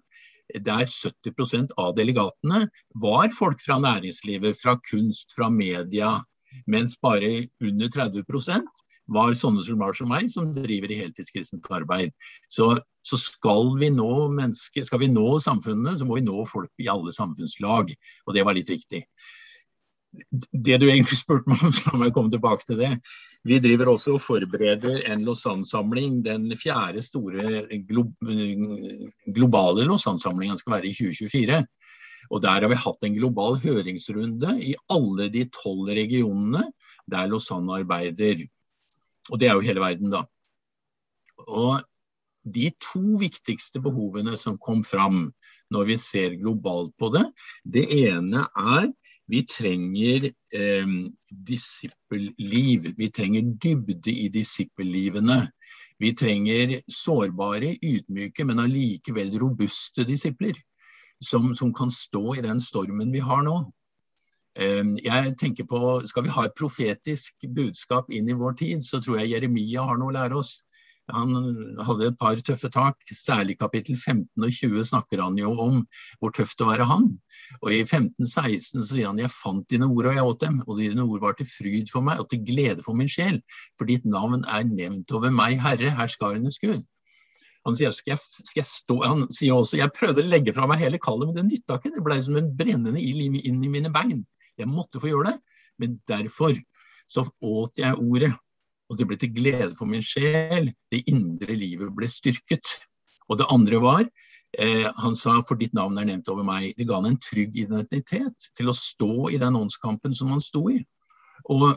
der 0.48 0.86
70% 0.88 1.74
av 1.76 1.92
delegatene 1.98 2.64
var 3.02 3.28
folk 3.36 3.60
fra 3.60 3.76
næringslivet, 3.82 4.56
fra 4.56 4.78
kunst, 4.90 5.34
fra 5.36 5.50
media, 5.52 6.16
mens 6.66 6.96
bare 7.00 7.48
under 7.64 7.90
30% 7.94 8.84
var 9.08 9.32
sånne 9.36 9.64
som 9.64 9.80
var 9.80 9.96
som 9.96 10.10
meg, 10.12 10.28
som 10.32 10.52
driver 10.52 10.92
i 10.92 11.00
heltidskristent 11.00 11.66
arbeid. 11.72 12.12
Så, 12.52 12.74
så 13.06 13.18
skal, 13.20 13.72
vi 13.80 13.90
nå 13.94 14.28
menneske, 14.34 14.84
skal 14.84 15.02
vi 15.04 15.10
nå 15.12 15.38
samfunnet, 15.44 15.98
så 15.98 16.08
må 16.08 16.18
vi 16.20 16.26
nå 16.26 16.44
folk 16.48 16.70
i 16.82 16.90
alle 16.92 17.14
samfunnslag. 17.16 17.94
Og 18.26 18.36
det 18.36 18.44
var 18.44 18.58
litt 18.58 18.70
viktig. 18.72 19.04
Det 20.52 20.76
du 20.80 20.86
egentlig 20.88 21.18
spurte 21.20 21.48
meg 21.48 21.64
om, 21.64 21.72
la 21.86 22.02
meg 22.02 22.14
komme 22.16 22.32
tilbake 22.32 22.68
til 22.68 22.80
det. 22.80 22.92
Vi 23.48 23.60
driver 23.62 23.92
også 23.94 24.16
og 24.16 24.24
forbereder 24.24 25.04
en 25.08 25.24
Lausanne-samling. 25.24 26.20
Den 26.26 26.50
fjerde 26.58 27.04
store 27.04 27.64
glo 27.88 28.08
globale 29.36 29.86
Lausanne-samlingen 29.88 30.60
skal 30.60 30.78
være 30.78 30.90
i 30.90 30.96
2024. 30.96 31.62
Og 32.30 32.42
Der 32.42 32.60
har 32.60 32.68
vi 32.68 32.76
hatt 32.76 33.04
en 33.04 33.16
global 33.16 33.58
høringsrunde 33.62 34.58
i 34.60 34.74
alle 34.92 35.28
de 35.32 35.46
tolv 35.52 35.88
regionene 35.96 36.66
der 37.08 37.28
Lausanne 37.30 37.80
arbeider. 37.80 38.44
Og 39.32 39.40
det 39.40 39.48
er 39.48 39.56
jo 39.56 39.64
hele 39.64 39.80
verden, 39.80 40.12
da. 40.12 40.24
Og 41.48 41.80
de 42.48 42.70
to 42.80 43.18
viktigste 43.20 43.80
behovene 43.84 44.36
som 44.40 44.58
kom 44.60 44.84
fram 44.84 45.28
når 45.72 45.88
vi 45.90 45.96
ser 46.00 46.36
globalt 46.40 46.94
på 47.00 47.10
det, 47.12 47.26
det 47.64 47.84
ene 47.92 48.46
er 48.56 48.88
vi 49.28 49.42
trenger 49.44 50.30
eh, 50.56 50.92
disippelliv. 51.28 52.86
Vi 52.96 53.10
trenger 53.12 53.50
dybde 53.60 54.12
i 54.12 54.30
disippellivene. 54.32 55.42
Vi 56.00 56.14
trenger 56.16 56.78
sårbare, 56.88 57.74
ydmyke, 57.82 58.46
men 58.48 58.62
allikevel 58.62 59.34
robuste 59.42 60.06
disipler. 60.08 60.56
Som, 61.24 61.54
som, 61.58 61.72
kan 61.74 61.90
stå 61.90 62.36
i 62.36 62.44
den 62.44 62.60
stormen 62.62 63.10
vi 63.10 63.18
har 63.24 63.42
nå. 63.42 63.56
Eh, 64.58 64.84
jeg 65.02 65.34
tenker 65.40 65.66
på, 65.66 65.80
Skal 66.06 66.26
vi 66.26 66.34
ha 66.34 66.44
et 66.46 66.54
profetisk 66.58 67.48
budskap 67.56 68.10
inn 68.14 68.30
i 68.30 68.38
vår 68.38 68.54
tid, 68.60 68.84
så 68.86 69.02
tror 69.02 69.18
jeg 69.20 69.34
Jeremia 69.34 69.82
har 69.88 69.98
noe 69.98 70.12
å 70.12 70.18
lære 70.18 70.38
oss. 70.38 70.60
Han 71.14 71.32
hadde 71.80 72.10
et 72.10 72.18
par 72.20 72.36
tøffe 72.44 72.68
tak. 72.72 72.98
Særlig 73.14 73.56
kapittel 73.60 73.96
15 73.96 74.44
og 74.44 74.52
20 74.52 74.84
snakker 74.90 75.22
han 75.22 75.38
jo 75.40 75.54
om 75.64 75.80
hvor 76.20 76.34
tøft 76.36 76.60
å 76.60 76.68
være 76.68 76.88
han. 76.88 77.08
Og 77.62 77.72
i 77.72 77.80
15-16 77.80 78.84
sier 78.90 79.08
han 79.08 79.20
jeg 79.20 79.32
fant 79.32 79.64
dine 79.72 79.88
ord 79.88 80.10
og 80.10 80.18
jeg 80.18 80.28
åt 80.32 80.44
dem, 80.44 80.60
og 80.66 80.82
dine 80.82 81.06
ord 81.06 81.24
var 81.24 81.38
til 81.38 81.48
fryd 81.48 81.88
for 81.92 82.04
meg 82.04 82.20
og 82.20 82.28
til 82.32 82.44
glede 82.44 82.84
for 82.84 82.98
min 82.98 83.08
sjel, 83.08 83.40
for 83.80 83.88
ditt 83.88 84.04
navn 84.04 84.44
er 84.44 84.68
nevnt 84.68 85.12
over 85.16 85.32
meg, 85.32 85.56
Herre, 85.64 85.94
herskarenes 85.96 86.60
Gud. 86.60 86.84
Han 87.66 87.76
sier, 87.76 87.92
skal 87.92 88.14
jeg, 88.14 88.22
skal 88.46 88.60
jeg 88.62 88.68
stå, 88.70 88.96
han 89.02 89.24
sier 89.34 89.56
også 89.56 89.80
jeg 89.80 89.92
prøvde 89.96 90.22
å 90.22 90.30
legge 90.30 90.54
fra 90.56 90.68
meg 90.70 90.80
hele 90.80 91.00
kallet, 91.02 91.28
men 91.28 91.40
det 91.40 91.46
nytta 91.48 91.78
ikke. 91.78 91.94
Det 91.96 92.04
ble 92.06 92.18
som 92.24 92.38
en 92.38 92.52
brennende 92.56 93.02
ild 93.02 93.40
inn 93.42 93.62
i 93.64 93.72
mine 93.72 93.92
bein. 93.92 94.22
Jeg 94.58 94.70
måtte 94.70 95.02
få 95.02 95.10
gjøre 95.10 95.32
det, 95.32 95.56
men 95.82 95.98
derfor 96.08 96.56
så 97.08 97.24
åt 97.44 97.80
jeg 97.80 97.98
ordet 97.98 98.32
og 98.88 98.96
det 98.96 99.06
ble 99.08 99.18
til 99.20 99.32
glede 99.36 99.74
for 99.76 99.88
min 99.88 100.04
sjel. 100.04 100.70
Det 100.92 101.04
indre 101.10 101.56
livet 101.58 101.92
ble 101.96 102.08
styrket. 102.10 102.78
Og 103.28 103.40
det 103.40 103.48
andre 103.52 103.80
var 103.84 104.04
eh, 104.56 104.86
Han 105.02 105.16
sa 105.16 105.38
for 105.44 105.60
ditt 105.60 105.74
navn 105.76 105.98
er 106.00 106.08
nevnt 106.08 106.30
over 106.32 106.46
meg. 106.46 106.72
Det 106.78 106.86
ga 106.88 107.00
han 107.00 107.10
en 107.10 107.20
trygg 107.20 107.58
identitet 107.60 108.48
til 108.56 108.72
å 108.72 108.76
stå 108.76 109.28
i 109.34 109.40
den 109.40 109.58
åndskampen 109.58 110.16
som 110.16 110.32
han 110.32 110.40
sto 110.44 110.64
i. 110.72 110.80
Og 111.52 111.68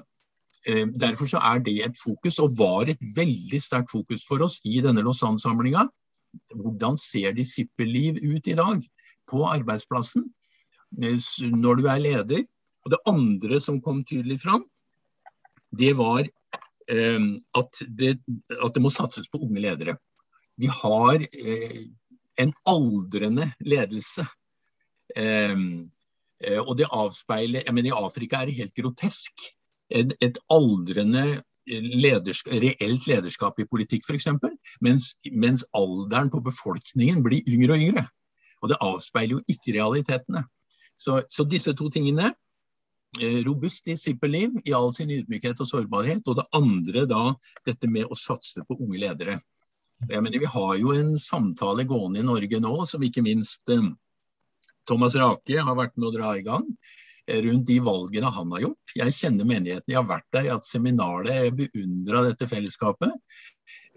Derfor 0.65 1.25
så 1.25 1.39
er 1.41 1.61
det 1.65 1.77
et 1.85 1.97
fokus, 1.97 2.37
og 2.39 2.53
var 2.57 2.89
et 2.91 2.99
veldig 3.15 3.61
sterkt 3.61 3.91
fokus 3.91 4.25
for 4.27 4.43
oss 4.45 4.59
i 4.65 4.75
denne 4.83 5.01
Lausanne-samlinga. 5.01 5.87
Hvordan 6.55 6.99
ser 7.01 7.33
disippelliv 7.33 8.19
ut 8.21 8.47
i 8.47 8.57
dag 8.59 8.83
på 9.27 9.41
arbeidsplassen 9.49 10.27
eh, 11.01 11.17
når 11.49 11.81
du 11.81 11.87
er 11.89 12.03
leder? 12.03 12.45
Og 12.85 12.93
Det 12.93 13.01
andre 13.09 13.59
som 13.59 13.81
kom 13.81 14.03
tydelig 14.05 14.39
fram, 14.43 14.63
det 15.77 15.95
var 15.97 16.29
Ehm, 16.91 17.39
at 17.57 17.81
det, 17.87 18.17
at 18.57 18.75
det 18.75 18.83
må 18.83 18.91
satses 18.91 19.29
på 19.31 19.41
unge 19.45 19.61
ledere. 19.63 19.95
Vi 20.59 20.69
har 20.71 21.23
eh, 21.23 21.81
en 22.41 22.53
aldrende 22.67 23.51
ledelse. 23.63 24.25
Eh, 25.15 25.57
og 26.57 26.73
det 26.79 26.89
avspeiler 26.89 27.67
I 27.69 27.91
Afrika 27.93 28.41
er 28.41 28.49
det 28.49 28.57
helt 28.57 28.73
grotesk. 28.73 29.43
Et, 29.91 30.13
et 30.21 30.37
aldrende 30.51 31.41
lederskap, 31.67 32.53
reelt 32.63 33.07
lederskap 33.07 33.59
i 33.59 33.67
politikk 33.69 34.07
f.eks. 34.07 34.27
Mens, 34.81 35.11
mens 35.31 35.65
alderen 35.77 36.31
på 36.33 36.41
befolkningen 36.43 37.21
blir 37.25 37.45
yngre 37.47 37.75
og 37.75 37.85
yngre. 37.85 38.05
Og 38.61 38.71
det 38.71 38.81
avspeiler 38.81 39.37
jo 39.37 39.43
ikke 39.51 39.75
realitetene. 39.77 40.45
Så, 40.97 41.21
så 41.29 41.45
disse 41.49 41.73
to 41.77 41.89
tingene 41.93 42.31
Eh, 43.19 43.43
robust 43.43 43.85
disippelliv 43.85 44.53
i 44.63 44.71
all 44.73 44.93
sin 44.95 45.09
ydmykhet 45.11 45.59
og 45.59 45.67
sårbarhet. 45.67 46.23
Og 46.31 46.37
det 46.39 46.47
andre 46.55 47.03
da 47.09 47.23
dette 47.67 47.89
med 47.91 48.07
å 48.07 48.15
satse 48.15 48.63
på 48.67 48.77
unge 48.79 49.01
ledere. 49.03 49.41
Jeg 50.07 50.23
mener, 50.23 50.39
Vi 50.39 50.45
har 50.45 50.75
jo 50.79 50.93
en 50.95 51.17
samtale 51.17 51.83
gående 51.83 52.19
i 52.19 52.23
Norge 52.23 52.59
nå 52.59 52.85
som 52.87 53.03
ikke 53.03 53.21
minst 53.21 53.67
eh, 53.69 53.91
Thomas 54.87 55.15
Rake 55.15 55.59
har 55.59 55.75
vært 55.75 55.97
med 55.97 56.07
å 56.07 56.15
dra 56.15 56.37
i 56.37 56.41
gang 56.41 56.63
rundt 57.45 57.67
de 57.69 57.77
valgene 57.83 58.29
han 58.33 58.53
har 58.55 58.65
gjort. 58.65 58.93
Jeg 58.97 59.15
kjenner 59.17 59.47
menigheten, 59.47 59.89
jeg 59.89 59.99
har 59.99 60.07
vært 60.09 60.27
der, 60.33 60.45
jeg 60.45 60.53
har 60.53 60.59
hatt 60.59 60.67
seminarer 60.67 61.31
jeg 61.31 61.57
beundra 61.59 62.23
dette 62.27 62.47
fellesskapet. 62.49 63.13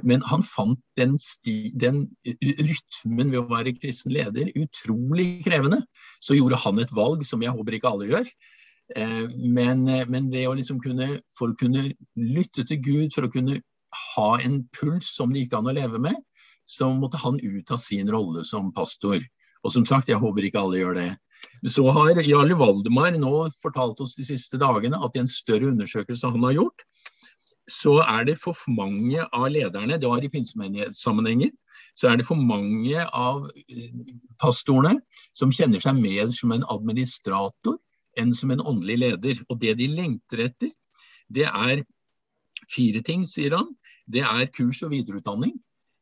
Men 0.03 0.25
han 0.27 0.43
fant 0.43 0.81
den, 0.99 1.15
sti, 1.21 1.71
den, 1.79 2.05
rytmen 2.27 3.31
ved 3.31 3.39
å 3.41 3.47
være 3.51 3.77
kristen 3.77 4.15
leder 4.15 4.51
utrolig 4.59 5.45
krevende. 5.47 5.85
Så 6.25 6.39
gjorde 6.39 6.59
han 6.65 6.83
et 6.83 6.95
valg 6.95 7.23
som 7.27 7.43
jeg 7.45 7.55
håper 7.55 7.79
ikke 7.79 7.93
alle 7.93 8.11
gjør. 8.11 8.33
Eh, 8.97 9.23
men, 9.39 9.87
men, 10.11 10.29
det 10.33 10.47
å 10.49 10.57
liksom 10.59 10.81
kunne, 10.85 11.21
for 11.39 11.55
å 11.55 11.59
kunne 11.61 11.87
lytte 12.19 12.67
til 12.69 12.83
Gud, 12.85 13.15
for 13.15 13.29
å 13.29 13.33
kunne 13.33 13.61
ha 14.17 14.31
en 14.43 14.65
puls 14.75 15.15
som 15.15 15.33
det 15.33 15.45
gikk 15.45 15.59
an 15.59 15.71
å 15.71 15.77
leve 15.77 16.01
med, 16.03 16.19
så 16.67 16.89
måtte 16.97 17.21
han 17.21 17.39
ut 17.43 17.71
av 17.71 17.81
sin 17.83 18.11
rolle 18.11 18.45
som 18.49 18.73
pastor. 18.75 19.23
Og 19.65 19.73
som 19.73 19.87
sagt, 19.89 20.11
jeg 20.13 20.21
håper 20.21 20.47
ikke 20.47 20.61
alle 20.61 20.81
gjør 20.81 20.99
det. 20.99 21.11
Så 21.73 21.87
har 21.97 22.21
Jarle 22.25 22.57
Valdemar 22.61 23.15
nå 23.17 23.47
fortalt 23.63 24.01
oss 24.05 24.15
de 24.19 24.25
siste 24.27 24.61
dagene 24.61 25.01
at 25.01 25.17
i 25.17 25.23
en 25.23 25.31
større 25.31 25.71
undersøkelse 25.73 26.31
han 26.33 26.45
har 26.45 26.59
gjort, 26.59 26.85
så 27.71 27.99
er 28.05 28.27
det 28.29 28.37
for 28.37 28.57
mange 28.69 29.25
av 29.25 29.47
lederne, 29.49 29.97
det 29.97 30.09
var 30.09 30.25
i 30.25 30.29
pinsemenighetssammenhenger, 30.33 31.53
så 31.97 32.11
er 32.11 32.19
det 32.19 32.27
for 32.27 32.37
mange 32.37 33.07
av 33.07 33.47
eh, 33.71 33.91
pastorene 34.43 35.01
som 35.37 35.53
kjenner 35.55 35.81
seg 35.81 35.97
mer 35.97 36.29
som 36.35 36.53
en 36.53 36.67
administrator 36.75 37.79
enn 38.21 38.35
som 38.37 38.53
en 38.53 38.63
åndelig 38.63 38.99
leder. 39.01 39.41
Og 39.49 39.61
det 39.63 39.77
de 39.79 39.89
lengter 39.91 40.45
etter, 40.49 40.73
det 41.31 41.47
er 41.49 41.85
fire 42.71 43.03
ting, 43.07 43.25
sier 43.29 43.57
han. 43.57 43.71
Det 44.11 44.25
er 44.27 44.51
kurs 44.53 44.83
og 44.85 44.93
videreutdanning 44.93 45.55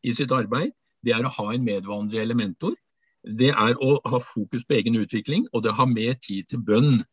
i 0.03 0.15
sitt 0.17 0.33
arbeid. 0.35 0.73
Det 1.05 1.15
er 1.15 1.27
å 1.27 1.35
ha 1.37 1.53
en 1.53 1.67
medvandrer 1.67 2.25
eller 2.25 2.39
mentor. 2.39 2.75
Det 3.23 3.53
er 3.55 3.79
å 3.79 3.97
ha 4.11 4.19
fokus 4.19 4.65
på 4.67 4.75
egen 4.81 4.99
utvikling, 4.99 5.47
og 5.53 5.63
det 5.63 5.71
er 5.71 5.77
å 5.77 5.83
ha 5.85 5.87
mer 5.87 6.17
tid 6.23 6.49
til 6.51 6.63
bønn, 6.67 7.05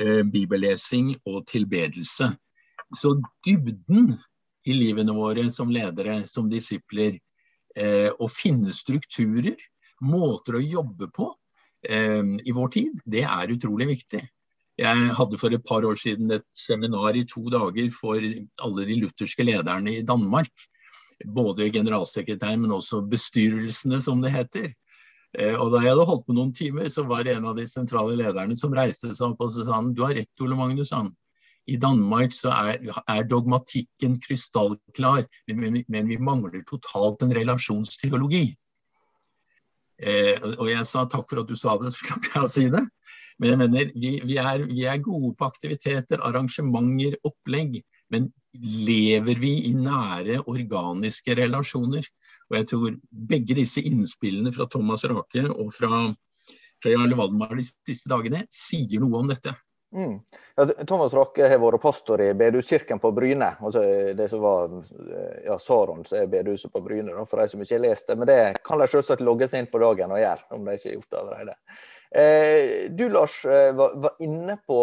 eh, 0.00 0.22
bibellesing 0.24 1.14
og 1.26 1.46
tilbedelse. 1.46 2.30
Så 2.96 3.12
dybden 3.44 4.14
i 4.64 4.72
livene 4.72 5.12
våre 5.12 5.50
som 5.52 5.68
ledere, 5.70 6.22
som 6.26 6.48
disipler, 6.48 7.18
eh, 7.76 8.08
å 8.08 8.28
finne 8.28 8.72
strukturer, 8.72 9.56
måter 10.00 10.56
å 10.56 10.64
jobbe 10.64 11.10
på 11.12 11.34
eh, 11.84 12.24
i 12.44 12.52
vår 12.52 12.68
tid, 12.68 13.00
det 13.04 13.24
er 13.24 13.52
utrolig 13.52 13.88
viktig. 13.92 14.24
Jeg 14.78 15.14
hadde 15.18 15.38
for 15.38 15.52
et 15.52 15.64
par 15.66 15.82
år 15.82 15.98
siden 15.98 16.30
et 16.30 16.46
seminar 16.54 17.16
i 17.18 17.26
to 17.26 17.42
dager 17.50 17.88
for 17.90 18.22
alle 18.62 18.84
de 18.86 18.98
lutherske 19.02 19.42
lederne 19.42 19.96
i 19.96 20.04
Danmark. 20.06 20.52
Både 21.26 21.66
generalsekretæren, 21.74 22.62
men 22.62 22.76
også 22.76 23.02
bestyrelsene, 23.10 23.98
som 24.00 24.22
det 24.22 24.30
heter. 24.36 24.68
Eh, 25.36 25.54
og 25.54 25.72
da 25.74 25.82
jeg 25.84 25.92
hadde 25.92 26.06
holdt 26.08 26.26
på 26.28 26.36
noen 26.36 26.52
timer, 26.56 26.88
så 26.92 27.04
var 27.08 27.26
det 27.26 27.36
en 27.36 27.48
av 27.50 27.58
de 27.58 27.66
sentrale 27.68 28.16
lederne 28.16 28.56
som 28.56 28.74
reiste 28.76 29.10
seg 29.12 29.32
opp 29.32 29.42
og 29.44 29.52
sa 29.52 29.66
han, 29.74 29.92
du 29.96 30.04
har 30.06 30.16
rett, 30.16 30.44
Ole 30.44 30.56
Magnus. 30.56 30.94
Han. 30.96 31.12
I 31.68 31.76
Danmark 31.76 32.32
så 32.32 32.52
er, 32.54 32.78
er 33.12 33.26
dogmatikken 33.28 34.16
krystallklar, 34.24 35.26
men, 35.52 35.82
men, 35.84 36.08
vi 36.08 36.16
mangler 36.16 36.64
totalt 36.68 37.20
en 37.24 37.34
relasjonsteologi. 37.36 38.46
Eh, 39.98 40.38
og 40.54 40.68
jeg 40.70 40.86
sa 40.88 41.04
takk 41.10 41.26
for 41.28 41.42
at 41.42 41.50
du 41.50 41.58
sa 41.58 41.76
det, 41.82 41.92
så 41.92 42.06
slapp 42.06 42.30
jeg 42.32 42.52
si 42.54 42.66
det. 42.72 42.86
Men 43.38 43.52
jeg 43.52 43.60
mener, 43.60 43.92
vi, 43.94 44.14
vi, 44.24 44.38
er, 44.40 44.64
vi, 44.66 44.86
er, 44.88 45.02
gode 45.04 45.34
på 45.38 45.46
aktiviteter, 45.46 46.22
arrangementer, 46.26 47.18
opplegg. 47.28 47.82
Men 48.10 48.32
lever 48.62 49.38
vi 49.40 49.52
i 49.68 49.74
nære, 49.76 50.42
organiske 50.50 51.36
relasjoner? 51.38 52.06
Og 52.48 52.56
jeg 52.56 52.68
tror 52.70 52.98
begge 53.10 53.56
disse 53.58 53.84
innspillene 53.84 54.52
fra 54.54 54.68
Thomas 54.72 55.04
Rake 55.08 55.44
og 55.52 55.72
fra, 55.74 56.06
fra 56.82 56.92
Jarle 56.94 57.18
Valdemar 57.18 57.56
de 57.58 57.66
siste 57.68 58.10
dagene 58.10 58.46
sier 58.52 59.02
noe 59.02 59.20
om 59.20 59.28
dette. 59.30 59.54
Mm. 59.94 60.18
Ja, 60.56 60.66
Thomas 60.84 61.14
Rake 61.16 61.46
har 61.48 61.60
vært 61.62 61.80
pastor 61.80 62.20
i 62.20 62.32
bedehuskirken 62.36 63.00
på 63.00 63.12
Bryne. 63.16 63.54
altså 63.60 63.82
Det 64.16 64.26
som 64.28 64.42
var 64.44 64.72
ja, 65.44 65.56
Sarons 65.60 66.10
bedehuset 66.28 66.72
på 66.72 66.82
Bryne, 66.84 67.14
da, 67.14 67.24
for 67.28 67.40
de 67.40 67.48
som 67.52 67.62
ikke 67.62 67.76
har 67.76 67.84
lest 67.86 68.08
det. 68.08 68.18
Men 68.18 68.28
det 68.28 68.40
kan 68.64 68.80
de 68.80 68.88
selvsagt 68.90 69.24
logge 69.24 69.48
seg 69.48 69.64
inn 69.64 69.70
på 69.72 69.80
dagen 69.80 70.12
og 70.12 70.20
gjøre, 70.20 70.44
om 70.56 70.66
de 70.66 70.76
ikke 70.76 70.90
har 70.90 70.98
gjort 70.98 71.10
det 71.10 71.22
allerede. 71.22 71.56
Eh, 72.10 72.90
du 72.90 73.08
Lars 73.12 73.44
eh, 73.44 73.74
var, 73.76 73.96
var, 74.00 74.16
inne 74.24 74.56
på, 74.66 74.78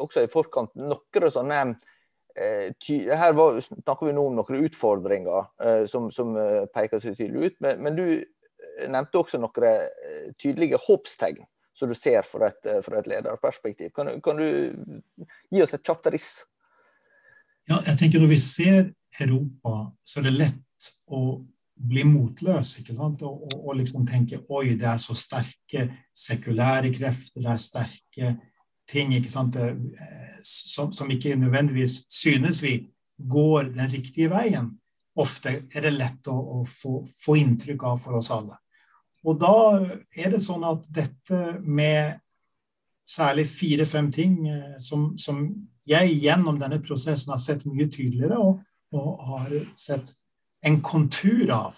også 0.00 0.24
i 0.24 0.32
forkant, 0.32 0.72
noen 0.80 1.30
sånne 1.32 1.60
eh, 1.62 1.74
Her 2.36 3.32
var, 3.32 3.60
snakker 3.64 4.10
vi 4.10 4.14
nå 4.16 4.26
om 4.28 4.36
noen 4.36 4.64
utfordringer 4.68 5.46
eh, 5.62 5.84
som, 5.90 6.10
som 6.12 6.34
eh, 6.36 6.64
peker 6.72 7.00
seg 7.00 7.16
tydelig 7.16 7.52
ut. 7.52 7.60
Men, 7.64 7.84
men 7.86 7.96
du 7.96 8.06
nevnte 8.90 9.22
også 9.22 9.40
noen 9.40 10.34
tydelige 10.40 10.80
håpstegn 10.84 11.40
som 11.76 11.88
du 11.88 11.96
ser 11.96 12.24
fra 12.28 12.50
et, 12.50 12.68
fra 12.84 13.00
et 13.00 13.08
lederperspektiv. 13.08 13.90
Kan, 13.96 14.10
kan, 14.24 14.40
du 14.40 15.16
gi 15.52 15.62
oss 15.64 15.74
et 15.76 15.84
kjapt 15.84 16.08
riss? 16.12 16.30
Ja, 17.68 17.80
jeg 17.84 17.98
tenker 18.00 18.22
Når 18.22 18.32
vi 18.32 18.38
ser 18.40 18.78
Europa, 19.20 19.74
så 20.04 20.20
er 20.20 20.28
det 20.28 20.36
lett 20.36 20.90
å 21.08 21.20
bli 21.76 22.04
motløs. 22.08 22.78
ikke 22.80 22.96
sant? 22.96 23.22
Og, 23.26 23.46
og, 23.48 23.56
og 23.60 23.78
liksom 23.80 24.06
tenke 24.08 24.40
oi, 24.48 24.76
det 24.78 24.88
er 24.88 25.00
så 25.02 25.16
sterke 25.18 25.88
sekulære 26.16 26.92
krefter, 26.94 27.42
det 27.44 27.52
er 27.52 27.62
sterke 27.62 28.34
ting 28.90 29.14
ikke 29.16 29.32
sant? 29.32 29.56
Som, 30.46 30.92
som 30.94 31.10
ikke 31.10 31.36
nødvendigvis 31.38 32.04
synes 32.12 32.62
vi 32.62 32.78
går 33.16 33.72
den 33.74 33.90
riktige 33.90 34.30
veien. 34.30 34.74
Ofte 35.16 35.62
er 35.72 35.86
det 35.86 35.94
lett 35.96 36.28
å, 36.28 36.36
å 36.36 36.62
få, 36.68 37.00
få 37.22 37.38
inntrykk 37.40 37.86
av 37.88 38.00
for 38.04 38.18
oss 38.20 38.30
alle. 38.34 38.58
Og 39.26 39.38
da 39.40 39.54
er 40.14 40.34
det 40.34 40.42
sånn 40.44 40.64
at 40.68 40.84
dette 40.92 41.56
med 41.64 42.20
særlig 43.06 43.46
fire-fem 43.48 44.10
ting 44.12 44.38
eh, 44.50 44.76
som, 44.82 45.14
som, 45.18 45.48
jeg 45.86 46.16
gjennom 46.18 46.56
denne 46.58 46.80
prosessen 46.82 47.30
har 47.30 47.38
sett 47.38 47.60
mye 47.62 47.86
tydeligere 47.86 48.40
og, 48.42 48.56
og, 48.90 49.10
har 49.28 49.52
sett 49.78 50.10
en 50.66 50.80
kontur 50.82 51.52
av. 51.54 51.76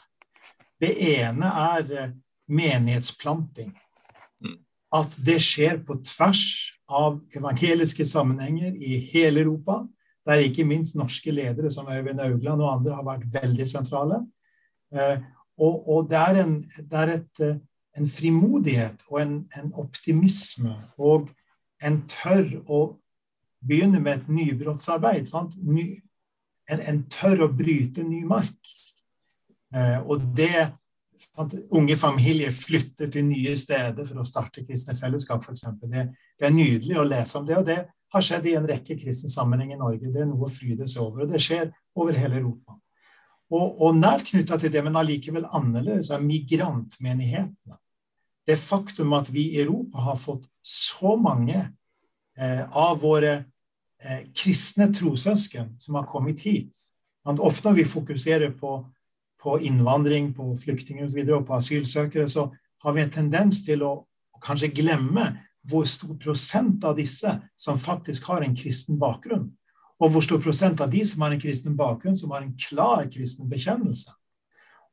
Det 0.81 0.95
ene 1.11 1.51
er 1.75 1.93
eh, 1.93 2.15
menighetsplanting. 2.49 3.75
At 4.95 5.15
det 5.21 5.39
skjer 5.45 5.83
på 5.85 5.99
tvers 6.07 6.45
av 6.89 7.21
evangeliske 7.37 8.07
sammenhenger 8.09 8.73
i 8.73 8.99
hele 9.13 9.45
Europa. 9.45 9.83
Der 10.27 10.45
ikke 10.45 10.65
minst 10.65 10.97
norske 10.97 11.33
ledere 11.33 11.71
som 11.73 11.89
Øyvind 11.89 12.21
Augland 12.21 12.63
og 12.63 12.73
andre 12.73 12.97
har 12.97 13.05
vært 13.05 13.29
veldig 13.33 13.69
sentrale. 13.69 14.23
Eh, 14.93 15.21
og, 15.59 15.89
og 15.89 16.11
det 16.11 16.19
er, 16.19 16.41
en, 16.45 16.55
det 16.79 16.99
er 16.99 17.13
et, 17.17 17.41
eh, 17.45 17.57
en, 17.99 18.09
frimodighet 18.09 19.05
og 19.09 19.21
en, 19.23 19.35
en, 19.57 19.73
optimisme. 19.75 20.75
Og 20.97 21.29
en 21.85 22.03
tør 22.09 22.45
å 22.67 22.83
begynne 23.65 24.01
med 24.01 24.21
et 24.23 24.29
nybrottsarbeid. 24.33 25.29
Ny, 25.65 25.89
en, 26.71 26.81
en, 26.81 27.03
tør 27.13 27.47
å 27.49 27.53
bryte 27.53 28.05
ny 28.07 28.23
mark. 28.29 28.75
Eh, 29.75 29.99
og 30.05 30.29
det 30.37 30.71
sant, 31.21 31.55
Unge 31.75 31.97
familier 31.99 32.55
flytter 32.55 33.11
til 33.13 33.27
nye 33.29 33.55
steder 33.59 34.07
for 34.07 34.23
å 34.23 34.27
starte 34.27 34.65
kristne 34.67 34.97
fellesskap, 34.99 35.45
f.eks. 35.45 35.67
Det, 35.83 36.09
det 36.39 36.49
er 36.49 36.55
nydelig 36.55 36.99
å 36.99 37.07
lese 37.07 37.39
om 37.41 37.47
det. 37.49 37.57
og 37.59 37.67
det 37.69 37.79
har 38.15 38.25
skjedd 38.25 38.47
i 38.49 38.57
en 38.57 38.69
rekke 38.69 38.97
kristne 39.01 39.31
sammenheng 39.33 39.75
i 39.75 39.81
Norge. 39.81 40.09
Det 40.13 40.23
er 40.23 40.29
noe 40.31 40.49
å 40.49 40.53
fryde 40.53 40.89
seg 40.89 41.05
over. 41.05 41.25
Og 41.25 41.33
det 41.33 41.43
skjer 41.45 41.69
over 41.99 42.17
hele 42.17 42.41
Europa. 42.41 42.79
Og, 43.49 43.81
og 43.85 43.97
nært 43.97 44.29
knytta 44.29 44.59
til 44.61 44.73
det, 44.73 44.83
men 44.85 44.97
allikevel 45.01 45.49
annerledes, 45.57 46.11
er 46.13 46.25
migrantmenighetene. 46.25 47.79
Det 48.49 48.57
faktum 48.61 49.13
at 49.17 49.29
vi 49.33 49.51
i 49.53 49.63
Europa 49.63 50.05
har 50.07 50.21
fått 50.21 50.47
så 50.65 51.17
mange 51.21 51.59
eh, 51.61 52.63
av 52.65 53.01
våre 53.03 53.35
eh, 54.01 54.29
kristne 54.37 54.89
trossøsken 54.97 55.75
som 55.81 55.99
har 56.01 56.09
kommet 56.09 56.41
hit. 56.45 56.89
Ofte 57.29 57.69
når 57.69 57.83
vi 57.83 57.89
fokuserer 57.89 58.55
på, 58.57 58.79
på 59.39 59.59
innvandring, 59.63 60.33
på 60.35 60.51
flyktninger 60.63 61.07
osv., 61.07 61.21
og, 61.25 61.37
og 61.41 61.47
på 61.49 61.59
asylsøkere, 61.59 62.29
så 62.29 62.49
har 62.85 62.95
vi 62.95 63.05
en 63.05 63.15
tendens 63.15 63.63
til 63.67 63.85
å, 63.87 63.93
å 64.35 64.43
kanskje 64.43 64.73
glemme 64.75 65.31
hvor 65.69 65.87
stor 65.91 66.15
prosent 66.23 66.85
av 66.87 66.97
disse 66.99 67.33
som 67.59 67.79
faktisk 67.79 68.29
har 68.31 68.45
en 68.45 68.57
kristen 68.57 68.99
bakgrunn 69.01 69.49
og 69.99 70.15
hvor 70.15 70.23
stor 70.23 70.41
prosent 70.43 70.81
av 70.83 70.91
de 70.93 71.03
som 71.07 71.25
har 71.25 71.35
en 71.35 71.43
kristen 71.43 71.77
bakgrunn, 71.79 72.17
som 72.17 72.31
har 72.35 72.45
en 72.45 72.55
klar 72.55 73.09
kristen 73.11 73.49
bekjennelse. 73.51 74.13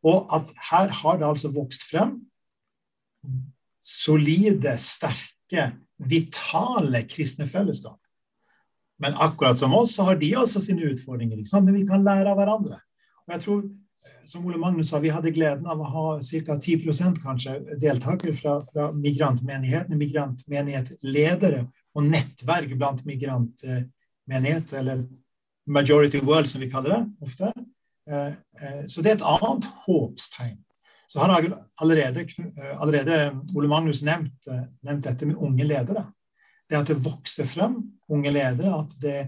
Og 0.05 0.25
at 0.33 0.49
her 0.71 0.93
har 1.01 1.19
det 1.21 1.27
altså 1.27 1.51
vokst 1.53 1.85
frem 1.89 2.17
solide, 3.85 4.75
sterke, 4.81 5.69
vitale 6.01 7.03
kristne 7.09 7.45
fellesskap. 7.49 7.99
Men 9.01 9.17
akkurat 9.21 9.59
som 9.59 9.75
oss, 9.77 9.93
så 9.93 10.07
har 10.07 10.17
de 10.17 10.31
også 10.39 10.61
sine 10.63 10.87
utfordringer. 10.89 11.37
Men 11.61 11.75
vi 11.75 11.85
kan 11.85 12.05
lære 12.05 12.31
av 12.31 12.39
hverandre. 12.39 12.79
Og 13.27 13.35
jeg 13.35 13.43
tror, 13.45 13.63
som 14.25 14.45
Ole 14.45 14.57
Magnus 14.57 14.89
sa, 14.89 14.99
Vi 14.99 15.11
hadde 15.13 15.31
gleden 15.31 15.67
av 15.67 15.81
å 15.81 15.89
ha 15.89 16.05
ca. 16.19 16.57
10 16.57 17.21
kanskje 17.23 17.55
deltakere 17.81 18.33
fra, 18.37 18.59
fra 18.65 18.91
migrantmenighetene, 18.95 19.97
migrantmenighetledere 19.99 21.65
og 21.95 22.09
nettverk 22.09 22.75
blant 22.75 23.05
migrantmenighet, 23.05 24.73
eller 24.73 25.05
majority 25.65 26.19
world, 26.19 26.49
som 26.49 26.61
vi 26.61 26.69
kaller 26.71 26.95
det 26.95 27.27
ofte. 27.27 27.53
Eh, 28.09 28.27
eh, 28.27 28.83
så 28.87 29.01
det 29.01 29.11
er 29.11 29.17
et 29.19 29.27
annet 29.27 29.69
håpstegn. 29.85 30.59
Så 31.07 31.21
har 31.21 31.29
allerede, 31.81 32.21
eh, 32.21 32.81
allerede 32.81 33.41
Ole 33.55 33.67
Magnus 33.67 34.03
nevnt, 34.03 34.47
nevnt, 34.81 35.03
dette 35.03 35.25
med 35.25 35.35
unge 35.35 35.63
ledere. 35.63 36.11
Det 36.69 36.77
at 36.77 36.87
det 36.87 37.03
vokser 37.05 37.45
frem 37.45 37.77
unge 38.09 38.31
ledere, 38.31 38.79
at 38.79 38.95
det 39.01 39.19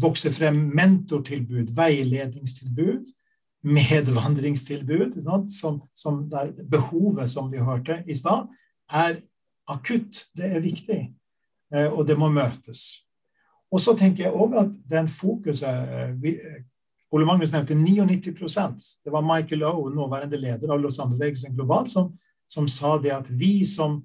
vokser 0.00 0.30
frem 0.30 0.68
mentortilbud, 0.76 1.72
veiledningstilbud, 1.76 3.08
medvandringstilbud. 3.62 5.18
Som, 5.50 5.82
som 5.94 6.24
der 6.30 6.52
behovet, 6.70 7.30
som 7.30 7.52
vi 7.52 7.58
hørte 7.58 8.02
i 8.06 8.16
stad, 8.16 8.48
er 8.90 9.20
akutt. 9.68 10.26
Det 10.36 10.52
er 10.52 10.64
viktig. 10.64 11.02
Og 11.92 12.06
det 12.08 12.16
må 12.18 12.30
møtes. 12.32 13.08
Og 13.70 13.82
så 13.84 13.94
tenker 13.96 14.26
jeg 14.26 14.32
òg 14.36 14.56
at 14.62 14.72
den 14.88 15.08
fokuset 15.12 15.92
eh, 15.92 16.12
vi, 16.22 16.34
eh, 16.40 16.62
Ole 17.12 17.26
Magnus 17.28 17.52
nevnte 17.52 17.76
99% 17.76 18.86
Det 19.04 19.12
var 19.12 19.24
Michael 19.24 19.64
Owen, 19.64 19.94
nåværende 19.96 20.40
leder 20.40 20.72
av 20.72 20.80
Lausanne-bevegelsen 20.80 21.54
globalt, 21.56 21.90
som, 21.90 22.12
som, 22.48 22.68
sa 22.68 22.96
det 23.02 23.12
at 23.12 23.28
vi 23.30 23.64
som 23.66 24.02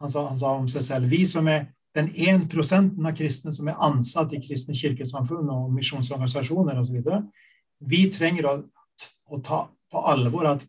han 0.00 0.10
sa, 0.10 0.26
han 0.28 0.38
sa, 0.38 0.52
om 0.52 0.68
seg 0.68 0.84
selv 0.84 1.10
vi 1.10 1.22
som 1.26 1.46
er 1.48 1.68
den 1.96 2.10
1 2.12 2.52
av 2.52 3.14
kristne 3.16 3.52
som 3.54 3.68
er 3.68 3.78
ansatt 3.80 4.34
i 4.36 4.40
kristne 4.42 4.74
kirkesamfunn 4.76 5.48
og 5.48 5.70
misjonsorganisasjoner 5.72 6.82
osv., 6.82 6.98
vi 7.86 8.02
trenger 8.12 8.48
å, 8.48 8.52
å, 9.30 9.40
ta 9.40 9.66
på 9.90 10.02
alvor 10.12 10.48
at 10.54 10.64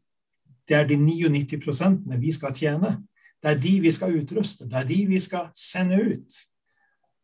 det 0.68 0.76
er 0.76 0.88
de 0.90 0.98
99 1.00 2.20
vi 2.20 2.32
skal 2.36 2.56
tjene. 2.56 2.98
Det 3.42 3.54
er 3.54 3.60
de 3.62 3.74
vi 3.86 3.92
skal 3.94 4.16
utruste. 4.18 4.68
Det 4.68 4.78
er 4.82 4.88
de 4.90 5.00
vi 5.08 5.20
skal 5.24 5.50
sende 5.56 6.00
ut. 6.02 6.40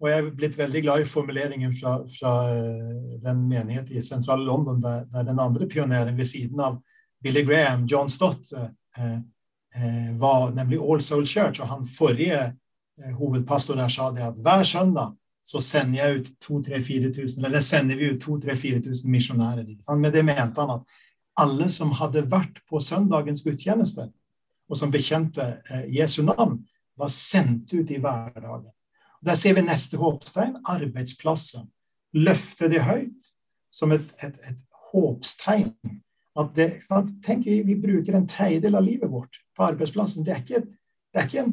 Og 0.03 0.09
jeg 0.09 0.19
er 0.19 0.31
blitt 0.35 0.57
veldig 0.57 0.81
glad 0.83 1.01
i 1.03 1.07
formuleringen 1.07 1.73
fra, 1.75 1.97
fra 2.11 2.33
eh, 2.51 3.19
den 3.23 3.45
menighet 3.47 3.91
i 3.91 4.03
sentrale 4.03 4.43
London 4.43 4.81
der, 4.83 5.05
der, 5.11 5.27
den 5.29 5.39
andre 5.39 5.67
pioneren 5.67 6.17
ved 6.17 6.27
siden 6.27 6.59
av 6.59 6.81
Billy 7.23 7.43
Graham, 7.47 7.85
John 7.87 8.11
Stott, 8.11 8.51
eh, 8.51 9.13
eh, 9.13 10.11
var 10.19 10.51
nemlig 10.51 10.81
All 10.81 11.01
Soul 11.01 11.27
Church. 11.27 11.61
Og 11.63 11.71
han 11.71 11.87
forrige 11.87 12.41
eh, 12.43 13.13
hovedpastor 13.15 13.79
der 13.79 13.91
sa 13.91 14.09
det 14.11 14.25
at 14.27 14.41
hver 14.43 14.63
søndag 14.67 15.15
så 15.43 15.59
sender 15.59 15.99
jeg 15.99 16.19
ut 16.19 16.29
2000-4000 16.45 17.45
eller 17.45 17.63
sender 17.63 17.99
vi 17.99 18.11
ut 18.13 18.23
2000-4000 18.23 19.09
misjonærer. 19.11 19.95
Med 19.99 20.13
det 20.13 20.23
mente 20.25 20.61
han 20.61 20.77
at 20.77 21.01
alle 21.39 21.69
som 21.73 21.91
hadde 21.97 22.23
vært 22.31 22.61
på 22.69 22.79
søndagens 22.79 23.41
gudstjeneste, 23.43 24.07
og 24.69 24.79
som 24.79 24.91
bekjente 24.93 25.43
eh, 25.69 25.89
Jesu 25.97 26.21
navn, 26.23 26.61
var 26.97 27.11
sendt 27.11 27.73
ut 27.73 27.91
i 27.91 27.99
hverdagen. 27.99 28.71
Der 29.25 29.35
ser 29.39 29.55
vi 29.57 29.63
neste 29.65 29.97
håpstegn 29.97 30.59
arbeidsplasser. 30.69 31.65
Løfte 32.13 32.69
det 32.69 32.83
høyt 32.85 33.31
som 33.73 33.91
et, 33.95 34.13
et, 34.23 34.37
et 34.49 34.63
håpstegn. 34.91 35.73
Det, 36.55 36.67
Tenk, 37.25 37.45
vi, 37.45 37.75
bruker 37.77 38.17
en 38.17 38.27
tredjedel 38.29 38.77
av 38.77 38.85
livet 38.85 39.11
vårt 39.11 39.41
på 39.57 39.65
arbeidsplassen. 39.65 40.25
Det 40.25 40.33
er 40.33 40.41
ikke, 40.41 40.63
det 41.13 41.21
er 41.21 41.29
ikke, 41.29 41.45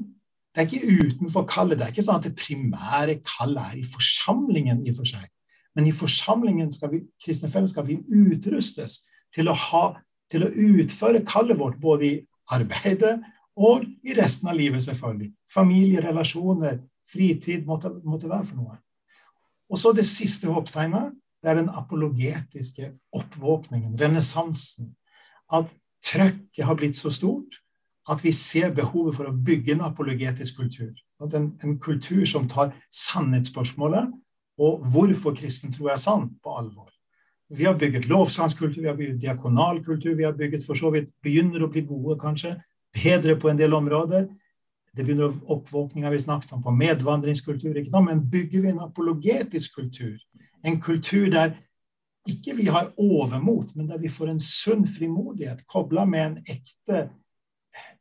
det 0.51 0.63
er 0.63 0.67
ikke 0.67 1.05
utenfor 1.05 1.45
kallet. 1.47 1.79
Det 1.79 1.87
er 1.87 1.93
ikke 1.95 2.05
sånn 2.07 2.19
at 2.19 2.27
det 2.27 2.39
primære 2.39 3.21
kallet 3.23 3.63
er 3.63 3.77
i 3.79 3.87
forsamlingen 3.87 4.83
i 4.83 4.91
og 4.91 5.03
for 5.03 5.11
seg. 5.13 5.29
Men 5.79 5.87
i 5.87 5.95
forsamlingen 5.95 6.73
skal 6.75 6.91
vi, 6.91 7.05
kristne 7.23 7.51
fellesskap 7.53 7.87
vi 7.87 8.01
utrustes 8.03 9.05
til 9.35 9.51
å, 9.51 9.55
ha, 9.55 9.85
til 10.31 10.47
å 10.47 10.51
utføre 10.51 11.23
kallet 11.29 11.59
vårt 11.61 11.79
både 11.83 12.09
i 12.09 12.17
arbeidet 12.51 13.21
og 13.61 13.87
i 14.03 14.17
resten 14.17 14.51
av 14.51 14.59
livet, 14.59 14.83
selvfølgelig. 14.83 15.31
Familie, 15.51 16.03
relasjoner, 16.03 16.81
fritid 17.11 17.67
måtte, 17.69 17.93
måtte 18.03 18.31
være 18.31 18.49
for 18.49 18.59
noe. 18.59 18.79
Og 19.71 19.79
så 19.79 19.95
det 19.95 20.09
siste 20.09 20.51
håpstegnet. 20.51 21.15
Det 21.41 21.49
er 21.49 21.57
den 21.57 21.71
apologetiske 21.73 22.91
oppvåkningen, 23.17 23.95
renessansen. 23.97 24.91
At 25.49 25.71
trøkket 26.05 26.67
har 26.67 26.77
blitt 26.77 26.99
så 26.99 27.09
stort 27.15 27.63
at 28.09 28.25
vi 28.25 28.33
ser 28.33 28.73
behovet 28.75 29.17
for 29.17 29.29
å 29.29 29.35
bygge 29.35 29.75
en 29.75 29.85
apologetisk 29.91 30.57
kultur. 30.63 30.95
En, 31.21 31.53
en 31.61 31.77
kultur 31.79 32.25
som 32.29 32.49
tar 32.49 32.73
sannhetsspørsmålet 32.89 34.09
og 34.61 34.85
hvorfor 34.93 35.35
kristen 35.37 35.73
tro 35.73 35.89
er 35.89 36.01
sann, 36.01 36.31
på 36.43 36.57
alvor. 36.57 36.91
Vi 37.51 37.65
har 37.67 37.79
bygget 37.79 38.07
lovsangskultur, 38.09 38.83
vi 38.83 38.89
har 38.89 38.97
bygget 38.97 39.21
diakonalkultur, 39.21 40.15
vi 40.15 40.25
har 40.25 40.37
bygget 40.37 40.67
for 40.67 40.79
så 40.79 40.93
vidt 40.95 41.11
Begynner 41.25 41.65
å 41.65 41.71
bli 41.73 41.83
gode, 41.89 42.19
kanskje. 42.21 42.55
Bedre 42.95 43.37
på 43.41 43.51
en 43.51 43.59
del 43.59 43.75
områder. 43.75 44.29
Det 44.97 45.07
begynner 45.07 45.33
oppvåkninga 45.51 46.11
vi 46.11 46.21
snakket 46.23 46.53
om, 46.53 46.63
på 46.63 46.75
medvandringskultur. 46.75 47.75
Men 48.05 48.23
bygger 48.31 48.61
vi 48.61 48.71
en 48.71 48.85
apologetisk 48.85 49.75
kultur, 49.75 50.19
en 50.65 50.81
kultur 50.81 51.31
der 51.31 51.57
ikke 52.29 52.55
vi 52.55 52.67
har 52.69 52.93
overmot, 53.01 53.75
men 53.77 53.89
der 53.89 53.99
vi 53.99 54.11
får 54.13 54.29
en 54.31 54.41
sunn 54.41 54.85
frimodighet 54.87 55.65
kobla 55.67 56.05
med 56.05 56.27
en 56.27 56.39
ekte 56.45 57.07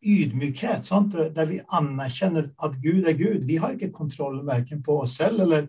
ydmykhet, 0.01 0.85
sant? 0.87 1.13
der 1.35 1.49
vi 1.49 1.59
anerkjenner 1.75 2.49
at 2.63 2.77
Gud 2.81 3.07
er 3.07 3.17
Gud. 3.17 3.45
Vi 3.47 3.59
har 3.61 3.75
ikke 3.75 3.91
kontroll 3.95 4.41
verken 4.47 4.83
på 4.83 5.01
oss 5.03 5.17
selv 5.19 5.43
eller 5.45 5.67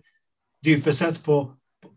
dypest 0.64 1.02
sett 1.02 1.22
på, 1.24 1.42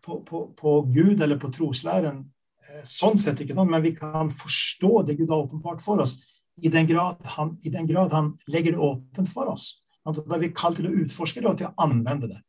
på, 0.02 0.20
på, 0.28 0.46
på 0.58 0.76
Gud 0.94 1.22
eller 1.22 1.40
på 1.40 1.52
troslæren. 1.54 2.24
Eh, 2.64 2.82
sånn 2.88 3.20
sett, 3.20 3.42
ikke 3.44 3.56
sant? 3.58 3.72
Men 3.72 3.84
vi 3.86 3.94
kan 3.98 4.32
forstå 4.34 5.04
det 5.08 5.18
Gud 5.20 5.32
har 5.32 5.46
åpenbart 5.46 5.84
for 5.84 6.04
oss, 6.04 6.20
i 6.62 6.70
den 6.70 6.88
grad 6.88 7.22
han, 7.34 7.56
den 7.64 7.88
grad 7.90 8.14
han 8.14 8.34
legger 8.48 8.76
det 8.76 8.84
åpent 8.86 9.32
for 9.32 9.50
oss. 9.54 9.72
Da 10.04 10.36
er 10.36 10.42
vi 10.44 10.52
kalt 10.54 10.78
til 10.78 10.90
å 10.90 10.98
utforske 11.06 11.42
det 11.42 11.50
og 11.50 11.58
til 11.60 11.70
å 11.72 11.86
anvende 11.86 12.30
det. 12.30 12.42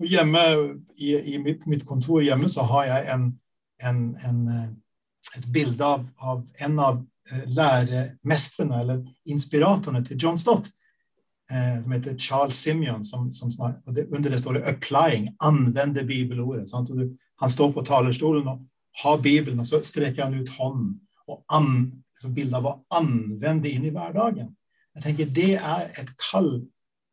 Og 0.00 0.08
hjemme 0.08 0.42
i, 0.98 1.14
i 1.34 1.38
mitt, 1.42 1.64
mitt, 1.70 1.84
kontor 1.88 2.22
hjemme 2.24 2.50
så 2.50 2.64
har 2.68 2.88
jeg 2.88 3.08
en, 3.14 3.26
en, 3.82 4.02
en, 4.28 4.42
eh, 4.50 4.68
et 5.38 5.48
bilde 5.54 5.86
av, 5.86 6.06
av 6.18 6.44
en 6.66 6.78
av 6.82 7.02
læremestrene, 7.30 8.80
eller 8.80 9.02
inspiratorene 9.26 10.04
til 10.04 10.16
John 10.16 10.38
Stott, 10.38 10.70
eh, 11.52 11.82
som 11.82 11.92
heter 11.92 12.18
Charles 12.18 12.54
Simeon. 12.54 13.04
Som, 13.04 13.32
som 13.32 13.50
snak, 13.50 13.74
og 13.86 13.96
det, 13.96 14.06
under 14.12 14.30
det 14.30 14.40
står 14.40 14.52
det 14.52 14.64
'applying', 14.64 15.36
anvende 15.40 16.04
bibelordet. 16.04 16.70
Du, 16.88 17.16
han 17.40 17.50
står 17.50 17.72
på 17.72 17.82
talerstolen 17.82 18.48
og 18.48 18.66
har 19.02 19.16
Bibelen, 19.16 19.60
og 19.60 19.66
så 19.66 19.80
streker 19.84 20.24
han 20.24 20.40
ut 20.40 20.48
hånden. 20.48 21.00
og 21.28 21.44
an, 21.48 21.92
bilde 22.34 22.56
av 22.56 22.66
å 22.66 22.78
anvende 22.90 23.70
inn 23.70 23.84
i 23.84 23.90
hverdagen. 23.90 24.56
Jeg 24.94 25.02
tenker 25.02 25.24
Det 25.24 25.54
er 25.54 25.88
et 25.98 26.10
kall, 26.30 26.66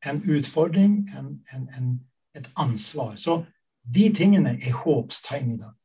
en 0.05 0.21
utfordring, 0.23 1.09
en, 1.17 1.39
en, 1.53 1.69
en, 1.77 1.99
et 2.35 2.49
ansvar. 2.55 3.15
Så 3.15 3.45
de 3.83 4.09
tingene 4.13 4.57
er 4.61 4.73
håpstegn 4.83 5.53
i 5.53 5.57
dag. 5.57 5.75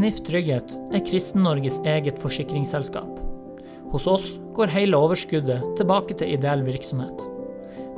Knif 0.00 0.22
Trygghet 0.24 0.78
er 0.96 1.02
Kristen-Norges 1.04 1.74
eget 1.84 2.16
forsikringsselskap. 2.22 3.18
Hos 3.92 4.06
oss 4.08 4.30
går 4.56 4.70
hele 4.72 4.96
overskuddet 4.96 5.60
tilbake 5.76 6.14
til 6.16 6.30
ideell 6.38 6.62
virksomhet. 6.64 7.20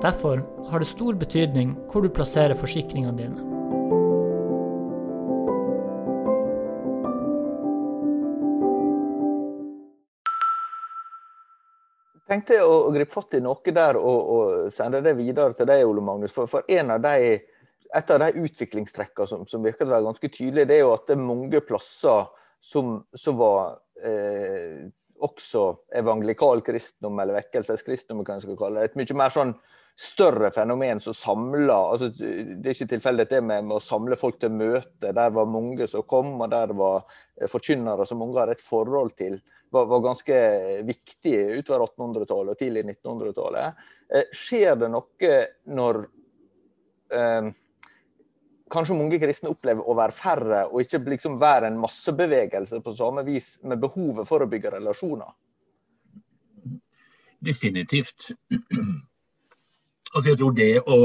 Derfor 0.02 0.42
har 0.72 0.82
det 0.82 0.88
stor 0.90 1.14
betydning 1.20 1.76
hvor 1.92 2.02
du 2.02 2.10
plasserer 2.10 2.58
forsikringene 2.58 3.14
dine. 3.20 3.46
Tenkte 12.26 12.58
å, 12.66 12.90
gripe 12.90 13.14
fatt 13.14 13.38
i 13.38 13.44
noe 13.46 13.78
der 13.78 14.02
og, 14.02 14.34
og, 14.34 14.70
sende 14.74 15.06
det 15.06 15.14
videre 15.22 15.54
til 15.54 15.70
deg, 15.70 15.86
Ole 15.86 16.02
Magnus. 16.02 16.34
For, 16.34 16.50
for 16.50 16.66
en 16.66 16.96
av 16.96 17.06
de 17.06 17.38
et 17.96 18.10
av 18.14 18.22
de 18.22 18.44
utviklingstrekkene 18.46 19.28
som, 19.28 19.44
som 19.48 19.64
virker 19.64 19.86
å 19.86 19.92
være 19.92 20.06
ganske 20.08 20.32
tydelig, 20.32 20.66
det 20.68 20.78
er 20.78 20.84
jo 20.86 20.94
at 20.94 21.06
det 21.08 21.16
er 21.16 21.24
mange 21.26 21.60
plasser 21.66 22.26
som, 22.62 22.96
som 23.18 23.38
var 23.40 23.76
eh, 24.04 24.88
også 25.22 25.66
evangelikal 25.98 26.62
kristendom, 26.66 27.20
eller 27.22 27.40
vekkelseskristendom, 27.40 28.24
hva 28.26 28.38
en 28.38 28.44
skal 28.44 28.58
kalle 28.58 28.82
det. 28.82 28.92
Et 28.92 29.00
mye 29.02 29.18
mer 29.18 29.34
sånn 29.34 29.54
større 29.98 30.48
fenomen 30.54 31.02
som 31.04 31.14
samla 31.14 31.74
altså, 31.92 32.08
Det 32.16 32.64
er 32.64 32.72
ikke 32.72 32.94
tilfeldig 32.94 33.26
det 33.28 33.40
med, 33.44 33.66
med, 33.66 33.76
å 33.76 33.84
samle 33.84 34.16
folk 34.18 34.38
til 34.40 34.54
møte. 34.54 35.12
Der 35.12 35.34
var 35.36 35.50
mange 35.50 35.88
som 35.90 36.06
kom, 36.08 36.34
og 36.40 36.52
der 36.52 36.72
var 36.78 37.02
eh, 37.36 37.50
forkynnere 37.50 38.06
som 38.08 38.22
mange 38.22 38.40
har 38.40 38.52
et 38.52 38.64
forhold 38.64 39.14
til. 39.18 39.38
Var, 39.72 39.88
var 39.88 40.04
ganske 40.04 40.38
viktig 40.88 41.36
utover 41.60 41.86
1800-tallet 41.86 42.54
og 42.54 42.60
tidlig 42.60 42.86
1900-tallet. 42.88 43.84
Eh, 44.12 44.32
skjer 44.36 44.78
det 44.80 44.90
noe 44.92 45.38
når 45.76 46.02
eh, 47.12 47.52
kanskje 48.72 48.96
mange 48.96 49.20
kristne 49.22 49.52
opplever 49.52 49.84
å 49.86 49.96
være 49.98 50.16
færre, 50.16 50.62
og 50.70 50.82
ikke 50.82 51.02
liksom 51.12 51.38
være 51.40 51.68
en 51.70 51.80
massebevegelse 51.82 52.80
på 52.84 52.94
samme 52.96 53.24
vis, 53.26 53.54
med 53.62 53.80
behovet 53.82 54.28
for 54.28 54.44
å 54.44 54.48
bygge 54.50 54.74
relasjoner? 54.76 55.30
Definitivt. 57.42 58.30
Altså 60.12 60.26
jeg 60.30 60.40
tror 60.40 60.56
det 60.56 60.72
å 60.86 60.98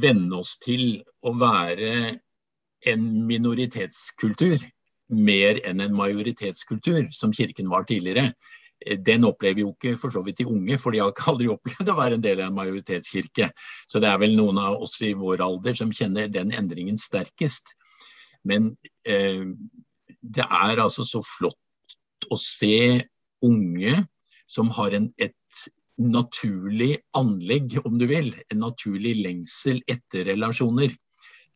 venne 0.00 0.38
oss 0.38 0.56
til 0.62 1.00
å 1.26 1.32
være 1.34 1.94
en 2.90 3.08
minoritetskultur 3.28 4.62
mer 5.10 5.58
enn 5.66 5.82
en 5.82 5.96
majoritetskultur, 5.96 7.08
som 7.10 7.32
Kirken 7.34 7.70
var 7.70 7.86
tidligere, 7.88 8.30
den 8.80 9.26
opplever 9.28 9.62
jo 9.64 9.72
ikke 9.74 9.96
for 10.00 10.12
så 10.12 10.22
vidt 10.24 10.40
de 10.40 10.48
unge, 10.48 10.78
for 10.80 10.94
de 10.94 11.02
har 11.02 11.12
ikke 11.12 11.28
aldri 11.32 11.50
opplevd 11.52 11.92
å 11.92 11.98
være 11.98 12.18
en 12.18 12.24
del 12.24 12.40
av 12.40 12.50
en 12.50 12.58
majoritetskirke. 12.58 13.50
Så 13.90 14.02
det 14.02 14.10
er 14.10 14.20
vel 14.22 14.36
noen 14.38 14.60
av 14.62 14.80
oss 14.86 14.98
i 15.06 15.12
vår 15.18 15.44
alder 15.44 15.76
som 15.76 15.92
kjenner 15.94 16.30
den 16.32 16.52
endringen 16.56 17.00
sterkest. 17.00 17.74
Men 18.48 18.72
eh, 19.04 19.44
det 20.20 20.46
er 20.46 20.80
altså 20.80 21.04
så 21.06 21.22
flott 21.24 21.58
å 22.30 22.38
se 22.40 23.02
unge 23.44 24.00
som 24.50 24.70
har 24.76 24.96
en, 24.96 25.08
et 25.20 25.36
naturlig 26.00 26.96
anlegg, 27.16 27.76
om 27.84 27.98
du 28.00 28.06
vil. 28.10 28.32
En 28.50 28.64
naturlig 28.64 29.14
lengsel 29.20 29.82
etter 29.90 30.26
relasjoner. 30.32 30.94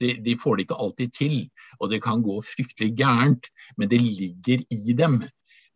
De, 0.03 0.17
de, 0.21 0.35
får 0.37 0.57
det 0.57 0.67
ikke 0.67 0.81
alltid 0.83 1.13
til, 1.15 1.35
og 1.79 1.93
det 1.93 2.01
kan 2.03 2.23
gå 2.25 2.35
fryktelig 2.43 2.91
gærent, 2.99 3.47
men 3.79 3.89
det 3.93 4.01
ligger 4.03 4.65
i 4.75 4.97
dem 4.99 5.21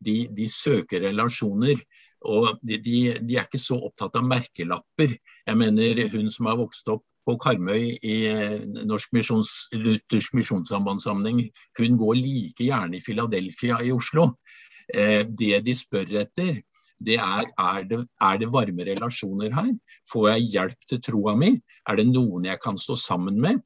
de, 0.05 0.19
de 0.35 0.49
søker 0.51 1.03
relasjoner. 1.07 1.81
Og 2.29 2.59
de, 2.67 2.79
de, 2.83 2.97
de, 3.23 3.37
er 3.37 3.47
ikke 3.47 3.61
så 3.63 3.79
opptatt 3.79 4.17
av 4.19 4.27
merkelapper. 4.27 5.15
Jeg 5.47 5.59
mener 5.59 6.03
Hun 6.13 6.31
som 6.33 6.49
har 6.51 6.59
vokst 6.59 6.89
opp 6.91 7.05
på 7.29 7.37
Karmøy 7.39 7.99
i 8.09 8.17
eh, 8.31 8.65
Norsk 8.89 9.13
misjons, 9.13 9.69
Luthersk 9.77 10.35
misjonssambandssammenheng, 10.39 11.51
hun 11.77 12.01
går 12.01 12.17
like 12.17 12.65
gjerne 12.65 12.97
i 12.97 13.05
Philadelphia 13.05 13.83
i 13.85 13.93
Oslo. 13.93 14.31
Eh, 14.89 15.27
det 15.29 15.61
de 15.67 15.75
spør 15.77 16.15
etter, 16.23 16.63
det 16.99 17.19
er 17.21 17.51
er 17.53 17.85
det, 17.87 18.01
er 18.21 18.39
det 18.41 18.49
varme 18.51 18.87
relasjoner 18.89 19.53
her? 19.55 19.73
Får 20.11 20.31
jeg 20.33 20.49
hjelp 20.55 20.89
til 20.89 21.03
troa 21.05 21.37
mi? 21.39 21.53
Er 21.87 22.01
det 22.01 22.09
noen 22.09 22.49
jeg 22.49 22.59
kan 22.65 22.81
stå 22.81 22.97
sammen 22.97 23.39
med? 23.41 23.61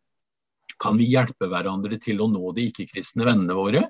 Kan 0.82 0.98
vi 0.98 1.12
hjelpe 1.12 1.48
hverandre 1.48 1.96
til 2.02 2.20
å 2.20 2.28
nå 2.28 2.52
de 2.56 2.66
ikke-kristne 2.68 3.24
vennene 3.28 3.56
våre? 3.56 3.86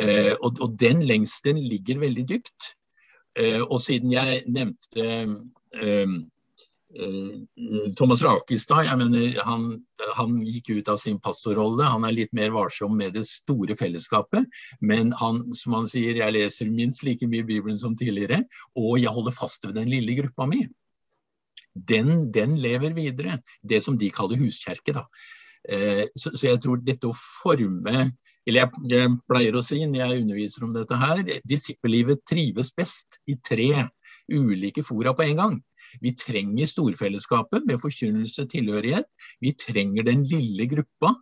Eh, 0.00 0.32
og, 0.40 0.60
og, 0.62 0.76
den 0.80 1.02
lengselen 1.08 1.60
ligger 1.60 2.00
veldig 2.02 2.24
dypt. 2.28 2.74
Eh, 3.38 3.60
og 3.62 3.80
siden 3.80 4.12
jeg 4.12 4.44
nevnte 4.52 5.08
eh, 5.80 6.14
Thomas 7.96 8.20
Rakestad, 8.20 8.84
jeg 8.84 8.98
mener, 9.00 9.38
han, 9.46 9.62
han, 10.18 10.34
gikk 10.44 10.74
ut 10.76 10.90
av 10.92 10.98
sin 11.00 11.16
pastorrolle. 11.24 11.86
Han 11.88 12.04
er 12.04 12.16
litt 12.16 12.32
mer 12.36 12.52
varsom 12.52 12.98
med 13.00 13.16
det 13.16 13.24
store 13.28 13.76
fellesskapet. 13.78 14.48
Men 14.84 15.12
han, 15.20 15.46
som 15.56 15.78
han 15.78 15.88
sier, 15.88 16.20
jeg 16.20 16.36
leser 16.36 16.72
minst 16.72 17.04
like 17.06 17.28
mye 17.28 17.46
Bibelen 17.48 17.80
som 17.80 17.96
tidligere. 17.96 18.42
Og 18.76 18.98
jeg 19.00 19.12
holder 19.12 19.36
fast 19.36 19.64
ved 19.68 19.78
den 19.80 19.88
lille 19.92 20.18
gruppa 20.20 20.48
mi. 20.48 20.66
Den, 21.72 22.28
den 22.32 22.58
lever 22.60 22.92
videre. 22.92 23.40
Det 23.64 23.80
som 23.84 23.96
de 23.96 24.12
kaller 24.12 24.40
huskjerke. 24.40 24.92
da. 24.92 25.06
Så, 26.18 26.34
så 26.34 26.48
jeg 26.48 26.60
tror 26.60 26.80
dette 26.82 27.08
å 27.08 27.16
forme 27.16 28.10
eller 28.46 28.64
jeg, 28.64 28.84
jeg, 28.90 29.16
pleier 29.30 29.56
å 29.56 29.64
si 29.64 29.80
når 29.86 30.00
jeg 30.00 30.22
underviser 30.22 30.66
om 30.66 30.72
dette 30.74 30.98
her, 30.98 31.22
disippellivet 31.48 32.24
trives 32.28 32.72
best 32.74 33.20
i 33.30 33.36
tre 33.38 33.68
ulike 34.32 34.84
fora 34.86 35.14
på 35.14 35.26
en 35.26 35.38
gang. 35.42 35.58
Vi 36.00 36.14
trenger 36.16 36.70
storfellesskapet 36.70 37.66
med 37.68 37.80
forkynnelse, 37.82 38.46
og 38.46 38.54
tilhørighet. 38.54 39.08
Vi 39.44 39.52
trenger 39.58 40.08
den 40.08 40.24
lille 40.28 40.66
gruppa 40.70 41.12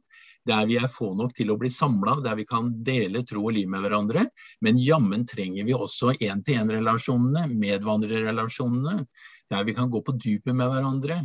der 0.48 0.64
vi 0.66 0.78
er 0.80 0.88
få 0.88 1.10
nok 1.16 1.34
til 1.36 1.50
å 1.52 1.58
bli 1.60 1.68
samla, 1.72 2.16
der 2.24 2.38
vi 2.38 2.46
kan 2.48 2.70
dele 2.84 3.20
tro 3.28 3.42
og 3.44 3.54
liv 3.56 3.68
med 3.68 3.84
hverandre. 3.84 4.24
Men 4.64 4.80
jammen 4.80 5.26
trenger 5.28 5.66
vi 5.68 5.76
også 5.76 6.14
én-til-én-relasjonene, 6.16 7.44
medvandrerrelasjonene, 7.60 9.04
der 9.52 9.68
vi 9.68 9.76
kan 9.76 9.92
gå 9.92 10.00
på 10.06 10.16
dypet 10.16 10.56
med 10.56 10.72
hverandre. 10.72 11.20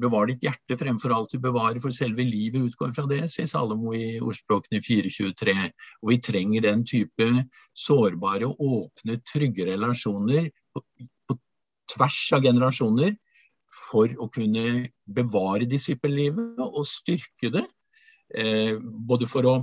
Bevar 0.00 0.26
ditt 0.26 0.42
hjerte 0.42 0.76
fremfor 0.78 1.12
alt 1.14 1.34
du 1.34 1.38
bevarer, 1.42 1.78
for 1.82 1.94
selve 1.94 2.24
livet 2.26 2.66
utgår 2.66 2.94
fra 2.96 3.04
det, 3.10 3.20
sier 3.30 3.46
Salomo 3.46 3.92
i 3.94 4.18
ordspråkene 4.18 4.82
423. 4.82 5.54
Og 6.02 6.10
vi 6.10 6.20
trenger 6.24 6.64
den 6.66 6.82
type 6.88 7.28
sårbare, 7.78 8.50
åpne, 8.50 9.20
trygge 9.30 9.68
relasjoner 9.70 10.50
på, 10.74 10.82
på 11.28 11.38
tvers 11.94 12.20
av 12.34 12.42
generasjoner 12.48 13.14
for 13.74 14.10
å 14.18 14.28
kunne 14.34 14.88
bevare 15.06 15.66
disippellivet 15.70 16.60
og 16.64 16.84
styrke 16.88 17.52
det. 17.54 17.66
eh, 18.34 18.78
både 18.80 19.26
for 19.30 19.46
å 19.46 19.56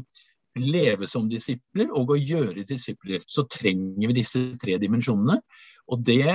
leve 0.60 1.08
som 1.08 1.30
disipler 1.32 1.92
og 1.96 2.12
å 2.14 2.20
gjøre 2.20 2.64
disipler, 2.68 3.24
så 3.28 3.46
trenger 3.48 4.12
vi 4.12 4.18
disse 4.20 4.42
tre 4.62 4.78
dimensjonene. 4.80 5.40
Og 5.92 6.04
det 6.06 6.28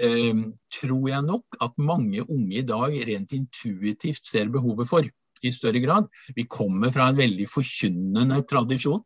tror 0.00 1.08
jeg 1.10 1.26
nok 1.26 1.56
at 1.60 1.74
mange 1.76 2.22
unge 2.24 2.56
i 2.56 2.64
dag 2.64 2.94
rent 3.08 3.34
intuitivt 3.36 4.24
ser 4.24 4.48
behovet 4.52 4.88
for 4.88 5.04
i 5.42 5.52
større 5.54 5.80
grad. 5.80 6.08
Vi 6.36 6.46
kommer 6.50 6.92
fra 6.94 7.10
en 7.10 7.20
veldig 7.20 7.46
forkynnende 7.50 8.42
tradisjon 8.48 9.02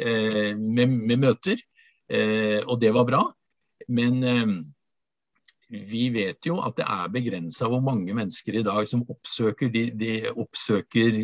eh, 0.00 0.56
med, 0.56 0.98
med, 0.98 1.16
møter, 1.22 1.62
eh, 2.10 2.60
og 2.66 2.80
det 2.82 2.92
var 2.96 3.08
bra. 3.08 3.22
Men 3.88 4.20
eh, 4.24 4.52
vi 5.70 6.08
vet 6.12 6.46
jo 6.48 6.58
at 6.64 6.76
det 6.80 6.86
er 6.90 7.12
begrensa 7.14 7.68
hvor 7.70 7.82
mange 7.84 8.14
mennesker 8.16 8.58
i 8.58 8.64
dag 8.66 8.82
som 8.90 9.04
oppsøker, 9.08 9.70
de, 9.72 9.84
de 9.94 10.14
oppsøker 10.30 11.20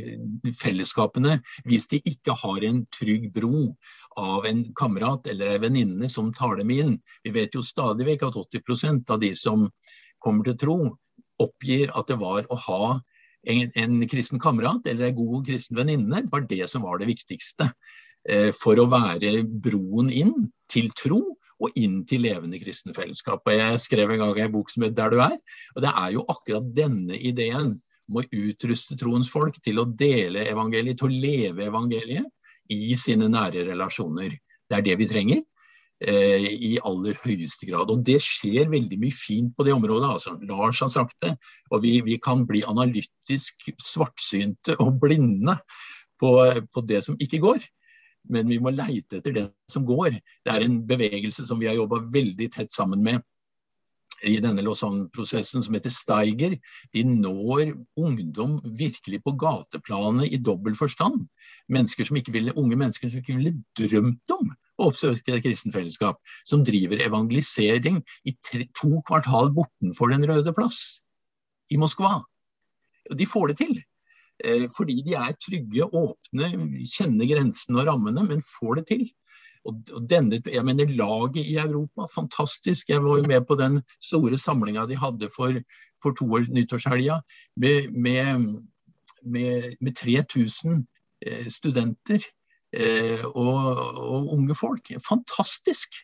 fellesskapene 0.54 1.40
hvis 1.66 1.88
de 1.90 2.00
ikke 2.06 2.36
har 2.44 2.66
en 2.68 2.84
trygg 2.94 3.32
bro 3.34 3.72
av 4.16 4.46
en 4.46 4.62
kamerat 4.74 5.26
eller 5.26 5.54
en 5.54 5.64
venninne 5.66 6.08
som 6.08 6.32
tar 6.34 6.56
dem 6.60 6.70
inn. 6.72 6.96
Vi 7.24 7.34
vet 7.36 7.54
jo 7.54 7.64
stadig 7.64 8.06
vekk 8.08 8.28
at 8.30 8.38
80% 8.40 9.12
av 9.12 9.20
de 9.20 9.34
som 9.36 9.68
kommer 10.22 10.48
til 10.48 10.58
tro, 10.60 10.78
oppgir 11.42 11.92
at 11.92 12.08
det 12.08 12.16
var 12.20 12.46
å 12.48 12.56
ha 12.66 12.82
en, 13.46 13.70
en 13.76 13.96
kristen 14.08 14.40
kamerat 14.40 14.86
eller 14.88 15.10
en 15.10 15.18
god 15.18 15.46
kristen 15.48 15.76
venninne, 15.78 16.24
var 16.32 16.46
det 16.48 16.64
som 16.72 16.86
var 16.86 17.00
det 17.00 17.10
viktigste 17.10 17.68
eh, 18.28 18.52
for 18.56 18.80
å 18.80 18.88
være 18.90 19.42
broen 19.44 20.08
inn 20.10 20.48
til 20.72 20.88
tro 20.96 21.20
og 21.62 21.76
inn 21.80 22.02
til 22.08 22.24
levende 22.26 22.60
kristne 22.60 22.94
fellesskap. 22.96 23.44
Og 23.46 23.54
Jeg 23.56 23.82
skrev 23.84 24.12
en 24.12 24.24
gang 24.24 24.40
en 24.44 24.56
bok 24.56 24.72
som 24.72 24.84
heter 24.84 24.96
'Der 24.96 25.10
du 25.10 25.20
er'. 25.20 25.40
og 25.76 25.82
Det 25.82 25.92
er 25.92 26.10
jo 26.12 26.24
akkurat 26.28 26.74
denne 26.74 27.16
ideen 27.16 27.76
om 28.08 28.16
å 28.20 28.26
utruste 28.32 28.96
troens 28.96 29.28
folk 29.30 29.56
til 29.62 29.80
å 29.80 29.84
dele 29.84 30.46
evangeliet, 30.46 30.98
til 30.98 31.08
å 31.08 31.20
leve 31.20 31.66
evangeliet 31.66 32.26
i 32.72 32.96
sine 32.98 33.28
nære 33.32 33.66
relasjoner. 33.70 34.34
Det 34.66 34.78
er 34.78 34.84
det 34.86 34.96
vi 35.00 35.08
trenger. 35.10 35.42
Eh, 36.00 36.46
I 36.52 36.72
aller 36.84 37.16
høyeste 37.22 37.68
grad. 37.68 37.90
Og 37.92 38.02
det 38.04 38.18
skjer 38.24 38.70
veldig 38.72 38.98
mye 39.00 39.14
fint 39.14 39.54
på 39.56 39.64
det 39.64 39.74
området. 39.76 40.10
altså 40.10 40.36
Lars 40.48 40.80
har 40.80 40.92
sagt 40.92 41.16
det. 41.22 41.36
Og 41.70 41.82
vi, 41.82 42.00
vi 42.04 42.18
kan 42.22 42.46
bli 42.46 42.64
analytisk 42.66 43.70
svartsynte 43.80 44.76
og 44.80 45.00
blinde 45.00 45.56
på, 46.20 46.36
på 46.72 46.84
det 46.88 47.04
som 47.04 47.16
ikke 47.20 47.40
går 47.44 47.64
men 48.30 48.48
vi 48.50 48.58
må 48.62 48.72
leite 48.74 49.20
etter 49.20 49.34
det 49.34 49.44
som 49.70 49.84
går. 49.86 50.18
Det 50.44 50.52
er 50.52 50.64
en 50.64 50.80
bevegelse 50.88 51.46
som 51.46 51.60
vi 51.60 51.68
har 51.70 51.76
jobba 51.78 52.00
veldig 52.12 52.48
tett 52.56 52.72
sammen 52.74 53.04
med 53.04 53.22
i 54.24 54.36
denne 54.40 54.64
Lausanne-prosessen 54.64 55.64
som 55.64 55.76
heter 55.76 55.92
Steiger. 55.92 56.56
De 56.94 57.02
når 57.06 57.74
ungdom 58.00 58.58
virkelig 58.78 59.20
på 59.24 59.34
gateplanet 59.40 60.32
i 60.32 60.40
dobbel 60.40 60.76
forstand. 60.78 61.26
Mennesker 61.72 62.08
som 62.08 62.20
ikke 62.20 62.34
ville, 62.36 62.54
unge 62.56 62.78
mennesker 62.78 63.10
som 63.10 63.20
ikke 63.20 63.36
ville 63.36 63.56
drømt 63.78 64.36
om 64.36 64.54
å 64.76 64.90
oppsøke 64.90 65.36
et 65.36 65.44
kristent 65.44 65.76
fellesskap. 65.76 66.20
Som 66.48 66.64
driver 66.66 67.02
evangelisering 67.04 68.00
i 68.24 68.36
tre, 68.44 68.68
to 68.76 69.02
kvartal 69.08 69.52
bortenfor 69.56 70.14
Den 70.14 70.26
røde 70.28 70.54
plass 70.56 71.02
i 71.72 71.80
Moskva. 71.80 72.20
Og 73.10 73.18
de 73.18 73.28
får 73.28 73.52
det 73.52 73.60
til. 73.60 73.76
Eh, 74.44 74.66
fordi 74.72 75.00
de 75.04 75.14
er 75.16 75.36
trygge, 75.40 75.86
åpne, 75.86 76.50
kjenner 76.84 77.28
grensene 77.30 77.80
og 77.80 77.88
rammene, 77.90 78.26
men 78.26 78.44
får 78.44 78.80
det 78.80 78.86
til. 78.90 79.06
Og 79.66 80.06
denne, 80.10 80.38
jeg 80.52 80.64
mener 80.64 80.92
Laget 80.98 81.42
i 81.42 81.56
Europa, 81.58 82.06
fantastisk. 82.12 82.90
Jeg 82.92 83.02
var 83.04 83.20
jo 83.20 83.26
med 83.26 83.46
på 83.48 83.56
den 83.58 83.80
store 84.02 84.38
samlinga 84.38 84.86
de 84.86 84.98
hadde 84.98 85.30
for, 85.34 85.58
for 86.02 86.16
to 86.18 86.28
år, 86.38 86.46
nyttårshelga, 86.54 87.20
med, 87.56 87.90
med, 87.92 88.46
med, 89.22 89.74
med 89.80 89.96
3000 89.96 90.86
eh, 91.26 91.46
studenter 91.50 92.22
eh, 92.76 93.24
og, 93.26 93.82
og, 93.96 94.32
unge 94.36 94.54
folk. 94.54 94.92
Fantastisk! 95.08 96.02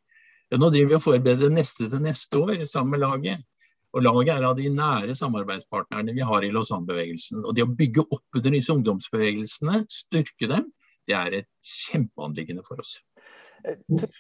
Nå 0.53 0.69
driver 0.69 0.91
vi 0.91 0.99
og 0.99 1.07
forbereder 1.07 1.53
neste 1.53 1.89
til 1.89 2.03
neste 2.05 2.43
år 2.43 2.67
sammen 2.69 2.99
med 2.99 3.07
laget. 3.07 3.47
Og 3.93 4.05
Laget 4.05 4.33
er 4.35 4.45
av 4.49 4.57
de 4.57 4.71
nære 4.73 5.15
samarbeidspartnerne 5.17 6.15
vi 6.17 6.25
har 6.25 6.45
i 6.45 6.51
Lausanne-bevegelsen. 6.53 7.43
Og 7.45 7.57
det 7.57 7.65
å 7.67 7.73
bygge 7.77 8.05
opp 8.09 8.39
under 8.41 8.55
disse 8.55 8.73
ungdomsbevegelsene, 8.73 9.83
styrke 9.93 10.49
dem, 10.49 10.71
det 11.09 11.17
er 11.19 11.37
et 11.43 11.51
kjempeanliggende 11.67 12.65
for 12.65 12.81
oss. 12.81 12.99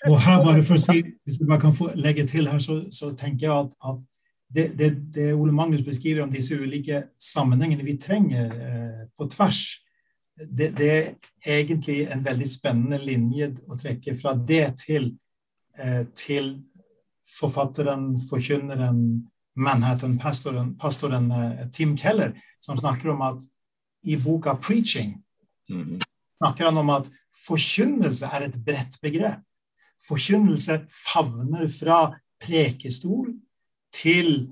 Og 0.07 0.18
her 0.22 0.40
bare 0.44 0.62
for 0.62 0.78
å 0.78 0.83
si, 0.83 1.02
Hvis 1.24 1.38
vi 1.40 1.48
bare 1.48 1.61
kan 1.64 1.74
få 1.74 1.90
legge 1.98 2.26
til 2.31 2.46
her, 2.50 2.59
så, 2.62 2.83
så 2.90 3.12
tenker 3.18 3.46
jeg 3.46 3.55
at, 3.66 3.76
at 3.90 4.02
det, 4.52 4.66
det, 4.78 4.90
det, 5.14 5.31
Ole 5.35 5.52
Magnus 5.52 5.83
beskriver 5.87 6.22
om 6.22 6.33
disse 6.33 6.55
ulike 6.55 7.07
sammenhengene 7.18 7.87
vi 7.87 7.96
trenger 7.98 8.52
eh, 8.52 9.00
på 9.18 9.26
tvers, 9.33 9.62
det, 10.37 10.72
det, 10.76 10.90
er 11.44 11.59
egentlig 11.61 12.02
en 12.12 12.24
veldig 12.24 12.48
spennende 12.50 12.98
linje 13.00 13.48
å 13.68 13.76
trekke 13.78 14.14
fra 14.18 14.35
det 14.37 14.64
til, 14.83 15.12
eh, 15.78 16.05
til 16.16 16.55
forfatteren, 17.38 18.12
forkynneren, 18.28 19.02
Manhattan-pastoren 19.57 20.78
pastoren, 20.81 21.31
uh, 21.31 21.66
Tim 21.72 21.96
Keller, 21.96 22.33
som 22.61 22.78
snakker 22.78 23.11
om 23.12 23.20
at 23.22 23.42
i 24.02 24.16
boka 24.16 24.55
'Preaching' 24.55 25.20
mm. 25.70 26.00
snakker 26.38 26.64
han 26.64 26.78
om 26.78 26.90
at 26.90 27.11
forkynnelse 27.47 28.29
er 28.29 28.47
et 28.47 28.59
bredt 28.64 28.99
begrep. 29.03 29.42
Forkynnelse 30.03 30.83
favner 30.90 31.68
fra 31.71 32.01
prekestol 32.42 33.33
til 33.95 34.51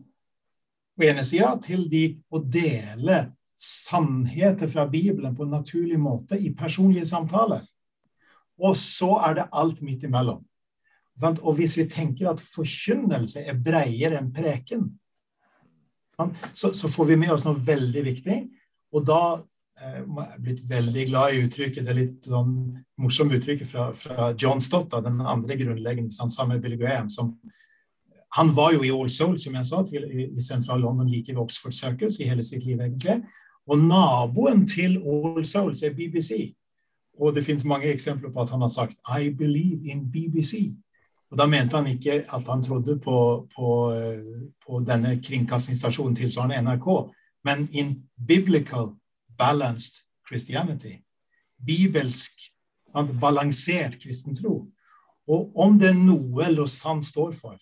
på 0.95 1.09
ene 1.09 1.25
sida 1.25 1.55
til 1.64 1.87
de 1.90 2.05
å 2.29 2.43
dele 2.45 3.23
sannheter 3.61 4.69
fra 4.73 4.87
Bibelen 4.88 5.35
på 5.37 5.47
en 5.47 5.55
naturlig 5.57 5.99
måte 6.01 6.38
i 6.38 6.53
personlige 6.57 7.09
samtaler. 7.09 7.64
Og 8.61 8.77
så 8.77 9.14
er 9.25 9.37
det 9.38 9.51
alt 9.57 9.81
midt 9.85 10.05
imellom. 10.09 10.43
Og 11.40 11.55
hvis 11.59 11.77
vi 11.77 11.88
tenker 11.88 12.31
at 12.31 12.40
forkynnelse 12.40 13.43
er 13.45 13.59
bredere 13.61 14.21
enn 14.21 14.33
preken, 14.33 14.87
så, 16.53 16.73
får 16.73 17.09
vi 17.09 17.16
med 17.21 17.33
oss 17.33 17.47
noe 17.47 17.61
veldig 17.64 18.05
viktig. 18.05 18.38
Og 18.93 19.05
da 19.09 19.21
blitt 20.38 20.62
veldig 20.69 21.07
glad 21.09 21.35
i 21.35 21.43
uttrykket, 21.45 21.85
det 21.85 21.93
er 21.93 21.99
litt 21.99 22.29
sånn 22.29 22.55
morsomt 23.01 23.33
uttrykket 23.37 23.69
fra, 23.69 23.90
fra, 23.97 24.31
John 24.38 24.61
Stott, 24.61 24.93
den 25.05 25.21
andre 25.21 25.57
grunnleggende, 25.57 26.12
sammen 26.12 26.57
med 26.57 26.64
Billy 26.64 26.77
Graham. 26.81 27.09
Som, 27.11 27.35
han 28.37 28.53
var 28.55 28.75
jo 28.77 28.85
i 28.85 28.93
All 28.93 29.11
Souls, 29.11 29.45
som 29.45 29.57
jeg 29.57 29.69
sa, 29.69 29.83
i, 29.97 30.27
i 30.29 30.45
sentral 30.45 30.85
London, 30.85 31.09
like 31.09 31.33
ved 31.33 31.40
Oxford 31.43 31.75
Circus 31.77 32.21
i 32.21 32.29
hele 32.29 32.45
sitt 32.47 32.66
liv, 32.66 32.81
egentlig. 32.81 33.21
Og 33.71 33.79
naboen 33.79 34.66
til 34.69 34.99
All 35.01 35.45
Souls 35.49 35.83
er 35.83 35.97
BBC. 35.97 36.53
Og 37.21 37.35
det 37.37 37.45
finnes 37.45 37.66
mange 37.69 37.90
eksempler 37.93 38.33
på 38.33 38.45
at 38.45 38.51
han 38.51 38.61
har 38.61 38.73
sagt 38.73 38.97
'I 39.05 39.31
believe 39.31 39.90
in 39.90 40.07
BBC'. 40.12 40.77
Og 41.31 41.38
Da 41.38 41.47
mente 41.47 41.77
han 41.77 41.87
ikke 41.87 42.25
at 42.33 42.47
han 42.49 42.62
trodde 42.62 42.99
på, 42.99 43.47
på, 43.57 43.69
på 44.66 44.81
denne 44.87 45.21
kringkastingsstasjonen 45.23 46.16
tilsvarende 46.16 46.62
NRK, 46.62 47.14
men 47.45 47.69
in 47.73 48.03
biblical 48.27 49.00
balanced 49.40 50.05
Christianity. 50.29 50.98
Bibelsk, 51.61 52.44
sant, 52.90 53.12
balansert 53.20 53.98
kristen 54.03 54.37
tro. 54.37 54.68
Og 55.31 55.59
om 55.59 55.76
det 55.81 55.92
er 55.92 55.98
noe 55.98 56.48
Lausanne 56.53 57.07
står 57.07 57.35
for, 57.38 57.59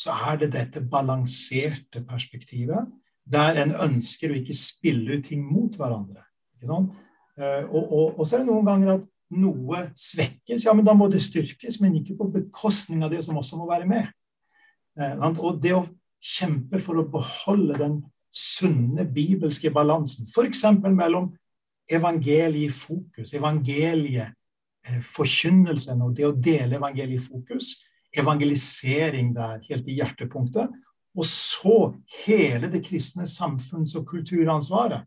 så 0.00 0.14
er 0.30 0.40
det 0.40 0.54
dette 0.54 0.80
balanserte 0.80 2.02
perspektivet, 2.08 2.88
der 3.30 3.60
en 3.62 3.74
ønsker 3.86 4.32
å 4.32 4.38
ikke 4.40 4.56
spille 4.56 5.18
ut 5.18 5.26
ting 5.28 5.42
mot 5.44 5.76
hverandre. 5.76 6.24
Eh, 6.64 7.64
og, 7.68 7.82
og, 7.84 8.06
og 8.18 8.24
så 8.24 8.36
er 8.36 8.42
det 8.42 8.48
noen 8.48 8.68
ganger 8.68 8.94
at 8.96 9.06
noe 9.30 9.84
svekkes, 9.94 10.64
ja, 10.66 10.74
men 10.74 10.86
da 10.86 10.94
må 10.96 11.06
det 11.10 11.22
styrkes, 11.22 11.78
men 11.82 12.00
ikke 12.00 12.16
på 12.18 12.30
bekostning 12.34 13.04
av 13.06 13.12
det 13.12 13.22
som 13.26 13.38
også 13.38 13.60
må 13.60 13.68
være 13.70 13.86
med. 13.88 14.08
Eh, 14.98 15.14
og 15.30 15.60
det 15.62 15.76
å 15.76 15.86
kjempe 16.20 16.80
for 16.82 17.00
å 17.00 17.06
beholde 17.08 17.78
den 17.80 18.00
sunne 18.30 19.04
bibelske 19.04 19.70
balansen, 19.74 20.28
f.eks. 20.30 20.64
mellom 20.86 21.30
evangeliefokus, 21.90 23.34
evangeliet, 23.34 24.34
eh, 24.86 25.00
og 25.00 26.14
det 26.14 26.26
å 26.26 26.32
dele 26.32 26.78
evangeliefokus, 26.78 27.74
evangelisering 28.16 29.34
der 29.34 29.60
helt 29.68 29.88
i 29.88 29.98
hjertepunktet, 30.00 30.70
og 31.14 31.26
så 31.26 31.94
hele 32.24 32.70
det 32.70 32.84
kristne 32.86 33.26
samfunns- 33.26 33.96
og 33.98 34.06
kulturansvaret, 34.06 35.02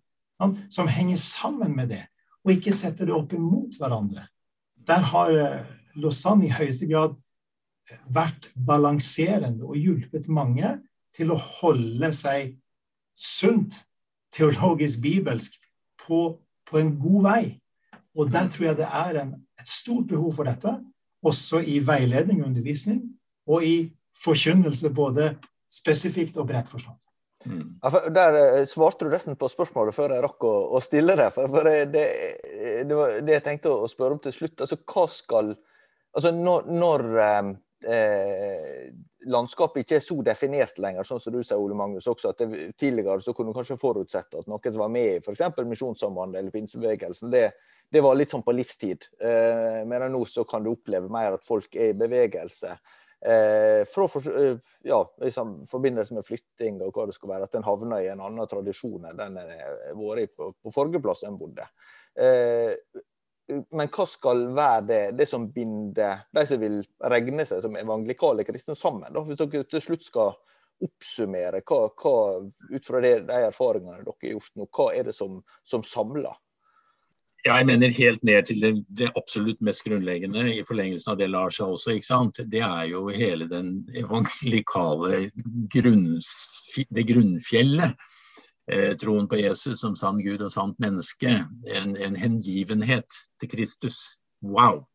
som 0.69 0.89
henger 0.91 1.17
sammen 1.17 1.75
med 1.75 1.89
det 1.93 2.03
og 2.43 2.57
ikke 2.57 2.75
setter 2.75 3.07
det 3.07 3.15
opp 3.15 3.33
imot 3.35 3.77
hverandre. 3.79 4.27
Der 4.83 5.05
har 5.13 5.31
eh, 5.31 5.69
Lausanne 5.99 6.47
i 6.47 6.53
høyeste 6.53 6.89
grad 6.89 7.15
eh, 7.89 8.01
vært 8.11 8.49
balanserende 8.53 9.63
og 9.67 9.79
hjulpet 9.79 10.27
mange 10.27 10.75
til 11.15 11.31
å 11.31 11.39
holde 11.39 12.09
seg 12.15 12.57
sunt, 13.15 13.83
teologisk, 14.33 15.01
bibelsk, 15.01 15.59
på, 16.03 16.39
på 16.69 16.79
en 16.79 16.95
god 16.99 17.23
vei. 17.27 17.43
Og 18.17 18.29
der 18.33 18.49
tror 18.51 18.65
jeg 18.65 18.79
det 18.81 18.89
er 18.89 19.21
en, 19.21 19.33
et 19.61 19.69
stort 19.69 20.07
behov 20.09 20.33
for 20.37 20.49
dette, 20.49 20.73
også 21.23 21.61
i 21.63 21.79
veiledning 21.85 22.41
og 22.41 22.49
undervisning, 22.49 23.01
og 23.47 23.65
i 23.65 23.75
forkynnelse 24.23 24.91
både 24.93 25.33
spesifikt 25.71 26.37
og 26.37 26.47
bredt 26.47 26.69
forstått. 26.69 26.99
Mm. 27.45 27.79
Der 28.15 28.37
eh, 28.39 28.65
svarte 28.69 29.05
du 29.05 29.11
nesten 29.11 29.35
på 29.39 29.49
spørsmålet 29.51 29.95
før 29.95 30.13
jeg 30.15 30.23
rakk 30.23 30.45
å, 30.47 30.53
å 30.77 30.81
stille 30.83 31.15
det. 31.19 31.29
For, 31.35 31.49
for 31.51 31.67
det, 31.67 32.03
det, 32.87 32.95
var 32.95 33.17
det 33.19 33.37
jeg 33.37 33.45
tenkte 33.47 33.73
å 33.73 33.89
spørre 33.91 34.15
om 34.15 34.21
til 34.23 34.35
slutt. 34.35 34.63
Altså, 34.63 34.79
hva 34.79 35.07
skal 35.11 35.55
Altså, 36.13 36.29
når, 36.29 36.67
når 36.69 37.03
eh, 37.17 37.47
eh, 37.89 38.89
landskapet 39.29 39.83
ikke 39.83 39.97
er 39.99 40.03
så 40.03 40.17
definert 40.25 40.79
lenger, 40.81 41.07
sånn 41.07 41.21
som 41.23 41.35
du 41.35 41.41
sier, 41.41 41.59
Ole 41.59 41.77
Magnus, 41.77 42.07
også, 42.09 42.33
at 42.33 42.41
det, 42.41 42.71
tidligere 42.79 43.21
så 43.23 43.33
kunne 43.35 43.53
du 43.53 43.57
kanskje 43.57 43.79
forutsette 43.81 44.41
at 44.41 44.49
noen 44.51 44.73
som 44.73 44.83
var 44.83 44.91
med 44.93 45.09
i 45.11 45.21
f.eks. 45.21 45.43
Misjonssambandet 45.69 46.41
eller 46.41 46.55
pinsebevegelsen, 46.55 47.31
det, 47.33 47.45
det, 47.93 48.03
var 48.03 48.17
litt 48.19 48.33
sånn 48.33 48.45
på 48.45 48.55
livstid. 48.55 49.07
Eh, 49.21 49.83
men 49.89 50.09
nå 50.13 50.23
så 50.29 50.45
kan 50.49 50.65
du 50.65 50.73
oppleve 50.73 51.11
mer 51.13 51.37
at 51.37 51.47
folk 51.47 51.75
er 51.75 51.93
i 51.93 51.97
bevegelse. 51.97 52.75
Eh, 53.23 53.81
fra 53.87 54.09
for, 54.11 54.25
ja, 54.83 54.99
i 55.21 55.29
liksom, 55.29 55.55
forbindelse 55.71 56.17
med 56.17 56.27
flytting 56.27 56.81
og 56.83 56.91
hva 56.91 57.07
det 57.07 57.15
skal 57.15 57.31
være, 57.35 57.47
at 57.47 57.55
den 57.55 57.63
havner 57.63 58.03
i 58.03 58.11
en 58.11 58.23
annen 58.23 58.49
tradisjon 58.51 59.07
enn 59.07 59.21
den 59.21 59.39
har 59.39 59.77
vært 59.95 60.35
på, 60.35 60.51
på 60.59 60.75
forrige 60.75 61.03
plass 61.03 61.23
en 61.23 61.39
bodde. 61.39 61.69
Eh, 62.19 62.75
men 63.49 63.89
hva 63.91 64.05
skal 64.07 64.45
være 64.55 64.85
det, 64.87 65.01
det 65.19 65.27
som 65.29 65.49
binder 65.51 66.23
de 66.33 66.45
som 66.47 66.61
vil 66.61 66.79
regne 67.11 67.45
seg 67.47 67.63
som 67.63 67.75
evangelikale 67.79 68.45
kristne 68.47 68.75
sammen? 68.79 69.11
Da? 69.11 69.23
Hvis 69.27 69.41
dere 69.41 69.65
til 69.67 69.83
slutt 69.83 70.07
skal 70.07 70.33
oppsummere 70.83 71.61
hva, 71.67 71.81
hva 71.99 72.15
ut 72.71 72.87
fra 72.87 73.03
det, 73.03 73.13
de 73.27 73.43
erfaringene 73.49 74.01
dere 74.01 74.15
har 74.15 74.33
gjort 74.35 74.55
nå, 74.59 74.67
hva 74.71 74.89
er 74.95 75.09
det 75.09 75.15
som, 75.17 75.41
som 75.67 75.83
samler? 75.87 76.33
Ja, 77.43 77.57
jeg 77.59 77.67
mener 77.67 77.91
helt 77.91 78.21
ned 78.23 78.45
til 78.47 78.61
det, 78.63 78.71
det, 78.87 79.09
absolutt 79.19 79.59
mest 79.67 79.83
grunnleggende, 79.83 80.45
i 80.47 80.63
forlengelsen 80.63 81.11
av 81.11 81.17
det 81.19 81.27
Lars 81.27 81.57
sa 81.59 81.67
også. 81.67 81.97
ikke 81.97 82.07
sant? 82.07 82.39
Det 82.47 82.61
er 82.63 82.85
jo 82.93 83.09
hele 83.11 83.49
den 83.51 83.81
evangelikale 83.99 85.25
grunns, 85.73 86.31
det 86.87 87.03
grunnfjellet. 87.09 87.99
Eh, 88.71 88.93
troen 88.95 89.27
på 89.27 89.41
Jesus 89.41 89.81
som 89.83 89.95
sann 89.99 90.21
Gud 90.23 90.41
og 90.41 90.51
sant 90.53 90.79
menneske. 90.79 91.35
En, 91.67 91.95
en 91.99 92.15
hengivenhet 92.15 93.19
til 93.41 93.51
Kristus. 93.51 94.15
Wow! 94.41 94.85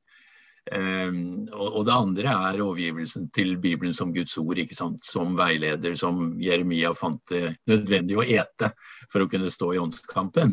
Um, 0.68 1.46
og, 1.48 1.78
og, 1.78 1.84
det 1.88 1.94
andre 1.94 2.32
er 2.52 2.60
overgivelsen 2.60 3.30
til 3.32 3.54
Bibelen 3.56 3.94
som 3.96 4.10
Guds 4.12 4.34
ord, 4.36 4.58
som 5.00 5.36
veileder, 5.38 5.94
som 5.96 6.34
Jeremia 6.44 6.90
fant 6.92 7.22
det 7.30 7.54
nødvendig 7.70 8.18
å 8.20 8.26
ete 8.26 8.74
for 9.08 9.24
å 9.24 9.30
kunne 9.32 9.48
stå 9.48 9.70
i 9.72 9.80
åndskampen. 9.80 10.52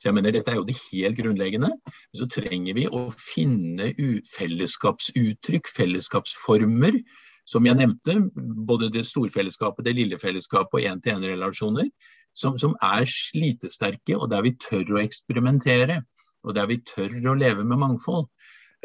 Så 0.00 0.08
jeg 0.08 0.16
mener 0.16 0.34
Dette 0.34 0.50
er 0.50 0.58
jo 0.58 0.66
det 0.66 0.78
helt 0.90 1.18
grunnleggende. 1.20 1.70
Men 1.70 2.18
så 2.18 2.26
trenger 2.30 2.74
vi 2.76 2.88
å 2.90 3.06
finne 3.14 3.92
fellesskapsuttrykk, 4.34 5.70
fellesskapsformer. 5.70 6.98
Som 7.44 7.66
jeg 7.68 7.76
nevnte, 7.76 8.16
både 8.64 8.88
det 8.92 9.02
storfellesskapet, 9.04 9.84
det 9.84 9.96
lille 9.98 10.18
fellesskapet 10.20 10.78
og 10.78 10.86
én-til-én-relasjoner. 10.90 11.90
Som, 12.34 12.58
som, 12.58 12.74
er 12.82 13.06
slitesterke, 13.06 14.16
og 14.18 14.30
der 14.32 14.42
vi 14.42 14.56
tør 14.58 14.96
å 14.96 15.02
eksperimentere. 15.04 16.00
Og 16.44 16.56
der 16.56 16.66
vi 16.68 16.80
tør 16.82 17.14
å 17.30 17.36
leve 17.38 17.64
med 17.64 17.78
mangfold. 17.80 18.26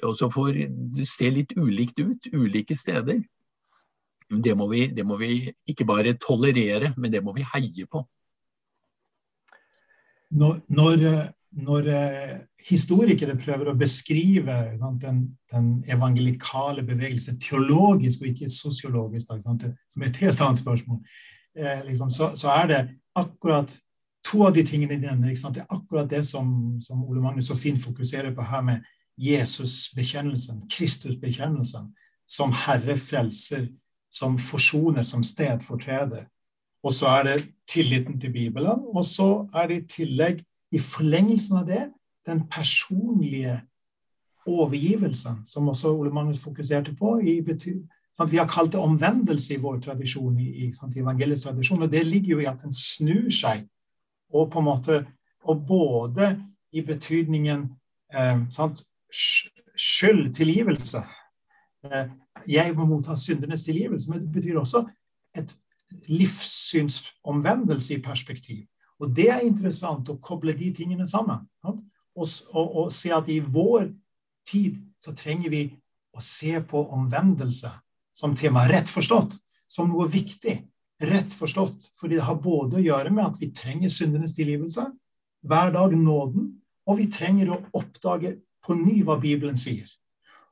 Og 0.06 0.14
så 0.16 0.30
får 0.32 0.62
det 0.96 1.08
se 1.10 1.28
litt 1.34 1.58
ulikt 1.58 2.00
ut 2.00 2.30
ulike 2.32 2.78
steder. 2.78 3.20
Det 4.30 4.54
må, 4.56 4.70
vi, 4.70 4.86
det 4.94 5.04
må 5.10 5.18
vi 5.18 5.50
ikke 5.68 5.88
bare 5.90 6.14
tolerere, 6.22 6.94
men 6.96 7.12
det 7.12 7.24
må 7.26 7.34
vi 7.36 7.48
heie 7.50 7.90
på 7.90 8.06
når, 10.30 10.60
når, 10.68 11.06
når 11.66 11.90
eh, 11.94 12.38
historikere 12.70 13.38
prøver 13.40 13.72
å 13.72 13.78
beskrive 13.78 14.58
sant, 14.80 15.02
den, 15.02 15.24
den, 15.52 15.72
evangelikale 15.90 16.84
bevegelse 16.86 17.38
teologisk 17.42 18.24
og 18.24 18.32
ikke 18.34 18.52
sosiologisk, 18.54 19.34
som 19.42 20.04
er 20.04 20.12
et 20.12 20.22
helt 20.24 20.42
annet 20.46 20.62
spørsmål, 20.62 21.02
eh, 21.58 21.82
liksom, 21.88 22.14
så, 22.14 22.34
så, 22.38 22.54
er 22.54 22.72
det 22.72 22.82
akkurat 23.24 23.74
to 24.26 24.44
av 24.46 24.54
de 24.54 24.64
tingene 24.68 24.98
de 24.98 25.08
nevner. 25.08 25.36
Det 25.36 25.64
er 25.64 25.76
akkurat 25.76 26.10
det 26.10 26.24
som, 26.28 26.80
som, 26.82 27.04
Ole 27.04 27.22
Magnus 27.22 27.48
så 27.48 27.58
fint 27.58 27.82
fokuserer 27.82 28.34
på 28.36 28.46
her 28.46 28.62
med 28.66 28.88
Jesus-bekjennelsen, 29.20 30.64
Kristus-bekjennelsen, 30.72 31.94
som 32.28 32.54
Herre 32.54 32.98
frelser, 32.98 33.68
som 34.12 34.38
forsoner, 34.40 35.04
som 35.04 35.24
stedfortreder. 35.24 36.28
Og 36.84 36.94
så 36.94 37.10
er 37.18 37.24
det 37.24 37.50
tilliten 37.68 38.20
til 38.20 38.32
Bibelen. 38.32 38.86
Og 38.96 39.06
så 39.06 39.48
er 39.54 39.68
det 39.68 39.78
i 39.78 39.88
tillegg, 39.96 40.44
i 40.72 40.80
forlengelsen 40.80 41.58
av 41.58 41.66
det, 41.68 41.90
den 42.28 42.46
personlige 42.48 43.60
overgivelsen, 44.48 45.42
som 45.46 45.68
også 45.70 45.92
Ole 45.94 46.14
Magnus 46.14 46.44
fokuserte 46.44 46.96
på. 46.96 47.20
i? 47.20 47.42
Vi 48.30 48.38
har 48.38 48.48
kalt 48.52 48.74
det 48.74 48.82
omvendelse 48.82 49.54
i 49.54 49.62
vår 49.62 49.80
tradisjon, 49.80 50.36
i, 50.40 50.66
i 50.66 50.72
sant, 50.76 50.98
evangelisk 50.98 51.48
tradisjon. 51.48 51.84
Og 51.86 51.92
det 51.92 52.04
ligger 52.08 52.36
jo 52.36 52.40
i 52.44 52.50
at 52.50 52.64
en 52.68 52.76
snur 52.76 53.30
seg. 53.32 53.64
Og 54.36 54.50
på 54.52 54.60
en 54.60 54.68
måte, 54.68 54.98
og 55.48 55.64
både 55.68 56.34
i 56.76 56.84
betydningen 56.86 57.70
eh, 58.14 58.42
sant, 58.52 58.84
skyld, 59.80 60.34
tilgivelse. 60.36 61.04
Eh, 61.86 62.12
jeg 62.48 62.76
må 62.76 62.86
motta 62.86 63.16
syndenes 63.16 63.64
tilgivelse, 63.64 64.12
men 64.12 64.22
det 64.26 64.32
betyr 64.32 64.60
også 64.60 64.84
et 65.38 65.56
livssynsomvendelse 66.08 67.96
i 67.96 68.02
perspektiv. 68.02 68.66
Og 69.00 69.16
det 69.16 69.30
er 69.32 69.46
interessant 69.48 70.10
å 70.12 70.20
koble 70.22 70.54
de 70.58 70.72
tingene 70.76 71.08
sammen. 71.08 71.46
Og, 71.64 71.80
og, 72.20 72.66
og, 72.66 72.92
se 72.92 73.14
at 73.16 73.30
i 73.32 73.40
vår 73.40 73.88
tid 74.48 74.80
så 75.00 75.14
trenger 75.16 75.54
vi 75.54 75.64
å 76.12 76.24
se 76.24 76.58
på 76.68 76.84
omvendelse 76.96 77.72
som 78.20 78.36
tema, 78.36 78.68
rett 78.68 78.90
forstått, 78.92 79.38
som 79.72 79.90
noe 79.92 80.08
viktig. 80.12 80.58
Rett 81.00 81.34
forstått, 81.34 81.94
fordi 81.96 82.18
det 82.18 82.26
har 82.28 82.36
både 82.44 82.80
å 82.80 82.84
gjøre 82.84 83.14
med 83.16 83.30
at 83.30 83.38
vi 83.40 83.54
trenger 83.56 83.92
syndenes 83.94 84.36
tilgivelse, 84.36 84.84
hver 85.48 85.72
dag 85.72 85.96
nåden, 85.96 86.50
og 86.90 87.00
vi 87.00 87.08
trenger 87.12 87.54
å 87.54 87.62
oppdage 87.80 88.36
på 88.66 88.76
ny 88.76 88.98
hva 89.08 89.16
Bibelen 89.22 89.56
sier. 89.60 89.88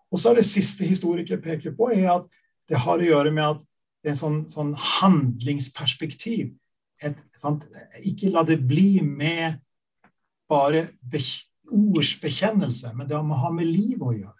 Og 0.07 0.22
så 0.22 0.32
er 0.32 0.39
det 0.39 0.47
siste 0.47 0.88
historiker 0.88 1.41
peker 1.43 1.76
på, 1.76 1.89
er 1.91 2.07
at 2.13 2.30
det 2.70 2.80
har 2.86 3.01
å 3.01 3.09
gjøre 3.09 3.34
med 3.36 3.57
at 3.57 3.65
det 3.99 4.13
er 4.13 4.15
en 4.15 4.22
sånn, 4.22 4.39
sånn 4.51 4.72
handlingsperspektiv. 5.01 6.53
Et, 7.03 7.20
ikke 8.07 8.32
la 8.32 8.45
det 8.47 8.61
bli 8.63 9.01
med 9.03 9.59
bare 10.47 10.88
ordsbekjennelse, 11.68 12.93
men 12.95 13.09
det 13.09 13.18
har 13.18 13.51
med 13.53 13.68
livet 13.68 14.07
å 14.07 14.15
gjøre. 14.15 14.36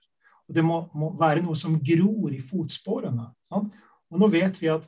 Og 0.48 0.56
Det 0.56 0.64
må, 0.64 0.82
må 0.96 1.12
være 1.20 1.44
noe 1.44 1.58
som 1.60 1.76
gror 1.84 2.32
i 2.32 2.40
fotsporene. 2.44 3.32
Sant? 3.44 3.74
Og 4.12 4.22
nå 4.22 4.30
vet 4.32 4.62
vi 4.62 4.72
at 4.72 4.88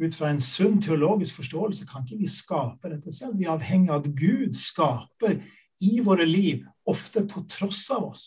ut 0.00 0.16
fra 0.16 0.30
en 0.32 0.40
sunn 0.40 0.80
teologisk 0.80 1.42
forståelse 1.42 1.86
kan 1.88 2.06
ikke 2.06 2.22
vi 2.22 2.28
skape 2.30 2.90
dette 2.90 3.12
selv. 3.12 3.36
Vi 3.38 3.46
er 3.46 3.54
avhengig 3.54 3.92
av 3.92 4.00
at 4.00 4.14
Gud 4.16 4.56
skaper 4.58 5.40
i 5.84 6.00
våre 6.04 6.26
liv, 6.28 6.64
ofte 6.88 7.22
på 7.28 7.44
tross 7.48 7.84
av 7.94 8.10
oss. 8.10 8.24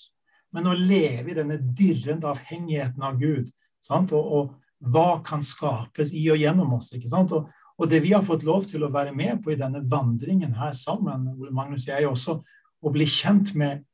Men 0.54 0.70
å 0.70 0.78
leve 0.78 1.32
i 1.32 1.38
denne 1.38 1.58
dirrende 1.58 2.30
avhengigheten 2.30 3.04
av 3.06 3.18
Gud? 3.22 3.50
Og, 3.90 4.14
og, 4.14 4.54
hva 4.84 5.22
kan 5.24 5.42
skapes 5.44 6.12
i 6.12 6.26
og 6.34 6.42
gjennom 6.42 6.74
oss. 6.76 6.92
Og, 6.94 7.48
og, 7.78 7.86
det 7.90 8.02
vi 8.04 8.12
har 8.14 8.24
fått 8.26 8.44
lov 8.44 8.68
til 8.68 8.84
å 8.84 8.92
være 8.92 9.14
med 9.16 9.40
på 9.44 9.54
i 9.54 9.60
denne 9.60 9.80
vandringen 9.90 10.58
her 10.60 10.74
sammen, 10.78 11.30
Magnus 11.56 11.88
og 11.88 11.94
jeg 11.94 12.10
også, 12.10 12.38
å 12.84 12.92
bli 12.92 13.08
kjent 13.08 13.54
med 13.56 13.86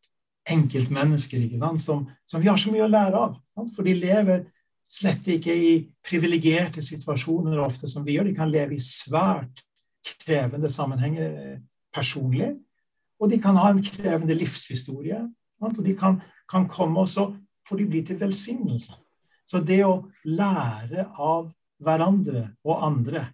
enkeltmennesker 0.53 1.41
ikke 1.45 1.59
sant? 1.61 1.81
Som, 1.83 2.05
som 2.27 2.41
vi 2.41 2.49
har 2.49 2.59
så 2.59 2.71
mye 2.73 2.85
å 2.85 2.91
lære 2.91 3.25
av. 3.27 3.35
Sant? 3.53 3.73
For 3.75 3.87
de 3.87 3.95
lever 3.97 4.45
slett 4.89 5.27
ikke 5.29 5.53
i 5.53 5.73
privilegerte 6.05 6.81
situasjoner 6.83 7.59
ofte 7.61 7.89
som 7.89 8.05
vi 8.05 8.17
gjør. 8.17 8.29
De 8.29 8.37
kan 8.37 8.49
leve 8.51 8.77
i 8.77 8.83
svært 8.83 9.63
krevende 10.23 10.71
sammenhenger 10.73 11.59
personlig. 11.93 12.55
Og 13.19 13.29
de 13.31 13.39
kan 13.41 13.57
ha 13.59 13.69
en 13.73 13.83
krevende 13.83 14.37
livshistorie. 14.37 15.21
Sant? 15.59 15.77
Og 15.77 15.85
de 15.85 15.95
kan, 15.97 16.17
kan 16.49 16.67
komme 16.71 17.03
også 17.03 17.29
for 17.67 17.77
de 17.77 17.85
blir 17.89 18.05
til 18.07 18.19
velsignelse. 18.19 18.95
Så 19.45 19.61
det 19.65 19.81
å 19.85 20.03
lære 20.25 21.07
av 21.17 21.49
hverandre 21.81 22.49
og 22.65 22.83
andre, 22.85 23.27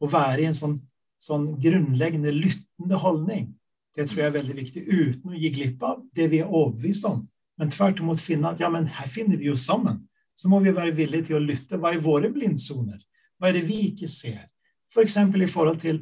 å 0.00 0.08
være 0.08 0.44
i 0.44 0.48
en 0.48 0.56
sånn, 0.56 0.76
sånn 1.20 1.50
grunnleggende 1.60 2.32
lyttende 2.32 3.00
holdning, 3.00 3.50
det 3.96 4.06
tror 4.08 4.22
jeg 4.22 4.30
er 4.30 4.36
veldig 4.38 4.56
viktig. 4.56 4.84
Uten 4.86 5.32
å 5.32 5.38
gi 5.38 5.50
glipp 5.54 5.82
av 5.86 6.00
det 6.14 6.28
vi 6.30 6.40
er 6.42 6.50
overbevist 6.50 7.06
om. 7.08 7.24
Men 7.60 7.72
tvert 7.74 8.00
imot 8.00 8.22
finne 8.22 8.52
at 8.54 8.62
ja, 8.62 8.70
men 8.72 8.86
her 8.88 9.10
finner 9.10 9.40
vi 9.40 9.50
jo 9.50 9.56
sammen. 9.58 10.04
Så 10.34 10.48
må 10.48 10.60
vi 10.64 10.72
være 10.72 10.94
villige 10.96 11.28
til 11.28 11.40
å 11.40 11.42
lytte. 11.44 11.76
Hva 11.80 11.92
er 11.92 12.04
våre 12.04 12.30
blindsoner? 12.32 13.00
Hva 13.36 13.50
er 13.50 13.58
det 13.58 13.66
vi 13.66 13.82
ikke 13.90 14.08
ser? 14.08 14.46
F.eks. 14.90 15.18
For 15.18 15.42
i 15.42 15.50
forhold 15.50 15.82
til 15.82 16.00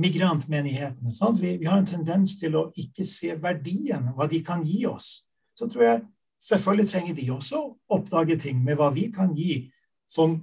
migrantmenighetene. 0.00 1.12
Vi, 1.40 1.56
vi, 1.58 1.68
har 1.68 1.78
en 1.78 1.86
tendens 1.86 2.38
til 2.40 2.56
å 2.58 2.68
ikke 2.80 3.04
se 3.06 3.34
verdien, 3.40 4.08
hva 4.16 4.26
de 4.30 4.40
kan 4.46 4.64
gi 4.66 4.84
oss. 4.90 5.24
Så 5.54 5.70
tror 5.70 5.88
jeg 5.88 6.02
Selvfølgelig 6.44 6.90
trenger 6.90 7.14
de 7.16 7.30
også 7.32 7.56
å 7.56 7.70
oppdage 7.96 8.36
ting 8.36 8.58
med 8.60 8.76
hva 8.76 8.90
vi 8.92 9.06
kan 9.12 9.30
gi. 9.32 9.70
Som 10.04 10.42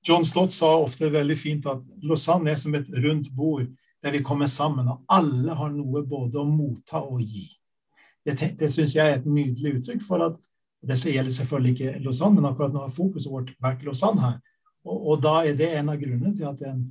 John 0.00 0.24
Stott 0.24 0.54
sa 0.56 0.70
ofte 0.80 1.10
veldig 1.12 1.36
fint, 1.36 1.66
at 1.68 1.82
Lausanne 2.00 2.48
er 2.48 2.56
som 2.56 2.72
et 2.78 2.88
rundt 3.04 3.28
bord 3.36 3.66
der 4.04 4.12
vi 4.12 4.22
kommer 4.24 4.48
sammen, 4.50 4.88
og 4.92 5.04
alle 5.08 5.54
har 5.56 5.70
noe 5.72 6.02
både 6.06 6.40
å 6.40 6.48
motta 6.48 7.00
og 7.00 7.22
gi. 7.24 7.46
Det, 8.24 8.36
det 8.60 8.68
syns 8.72 8.96
jeg 8.96 9.04
er 9.04 9.18
et 9.18 9.28
nydelig 9.28 9.78
uttrykk 9.78 10.04
for 10.04 10.30
at 10.30 10.42
Det 10.84 10.98
gjelder 11.00 11.32
selvfølgelig 11.32 11.70
ikke 11.72 12.00
Lausanne, 12.04 12.36
men 12.36 12.44
akkurat 12.50 12.72
nå 12.74 12.82
har 12.82 12.90
fokuset 12.92 13.30
vårt 13.32 13.54
vært 13.64 13.86
Lausanne 13.86 14.20
her. 14.20 14.34
Og, 14.84 14.98
og, 14.98 15.22
da 15.24 15.38
er 15.48 15.54
det 15.56 15.70
en 15.78 15.88
av 15.88 15.96
grunnene 15.96 16.34
til 16.36 16.44
at 16.44 16.58
det 16.60 16.66
en 16.68 16.82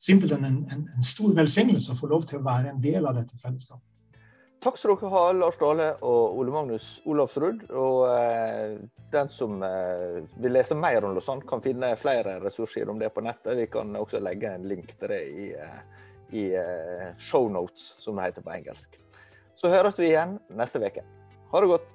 simpelthen 0.00 0.44
en, 0.44 0.58
en, 0.72 0.82
en 0.96 1.04
stor 1.04 1.32
velsignelse 1.36 1.94
å 1.94 1.96
få 1.96 2.10
lov 2.10 2.26
til 2.28 2.36
å 2.40 2.44
være 2.44 2.74
en 2.74 2.82
del 2.84 3.08
av 3.08 3.16
dette 3.16 3.38
fellesskapet. 3.40 3.86
Takk 4.60 4.76
skal 4.76 4.92
dere 4.92 5.10
ha, 5.14 5.22
Lars 5.32 5.56
Dale 5.56 5.86
og 6.04 6.36
Ole 6.36 6.52
Magnus 6.52 6.88
Olavsrud. 7.08 7.62
Og 7.72 8.02
eh, 8.12 8.74
den 9.12 9.30
som 9.32 9.62
eh, 9.64 10.20
vil 10.36 10.52
lese 10.52 10.76
mer 10.76 11.06
om 11.08 11.14
Lausanne, 11.16 11.46
kan 11.48 11.64
finne 11.64 11.94
flere 12.00 12.36
ressurser 12.44 12.92
om 12.92 13.00
det 13.00 13.08
på 13.14 13.24
nettet. 13.24 13.56
Vi 13.56 13.70
kan 13.72 13.96
også 13.96 14.20
legge 14.20 14.52
en 14.52 14.68
link 14.68 14.92
til 15.00 15.14
det 15.14 15.22
i, 15.32 15.46
eh, 15.56 16.09
i 16.32 16.50
eh, 16.54 17.10
shownotes, 17.18 17.94
som 17.98 18.16
det 18.16 18.30
heter 18.30 18.46
på 18.46 18.54
engelsk. 18.54 19.00
Så 19.56 19.68
høres 19.68 19.98
vi 19.98 20.12
igjen 20.12 20.38
neste 20.56 20.80
uke. 20.80 21.04
Ha 21.50 21.60
det 21.60 21.72
godt. 21.74 21.88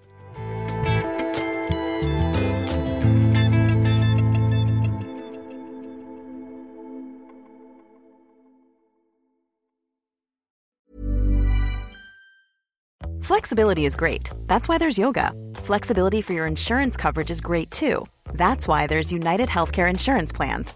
Flexibility 13.25 13.85
is 13.85 13.95
great. 13.95 14.29
That's 14.45 14.69
why 14.69 14.77
there's 14.77 14.99
yoga. 14.99 15.33
Flexibility 15.55 16.21
for 16.21 16.33
your 16.33 16.45
insurance 16.45 16.95
coverage 16.95 17.31
is 17.31 17.41
great 17.41 17.71
too. 17.71 18.05
That's 18.33 18.67
why 18.67 18.85
there's 18.85 19.11
United 19.11 19.49
Healthcare 19.49 19.89
Insurance 19.89 20.31
Plans. 20.31 20.75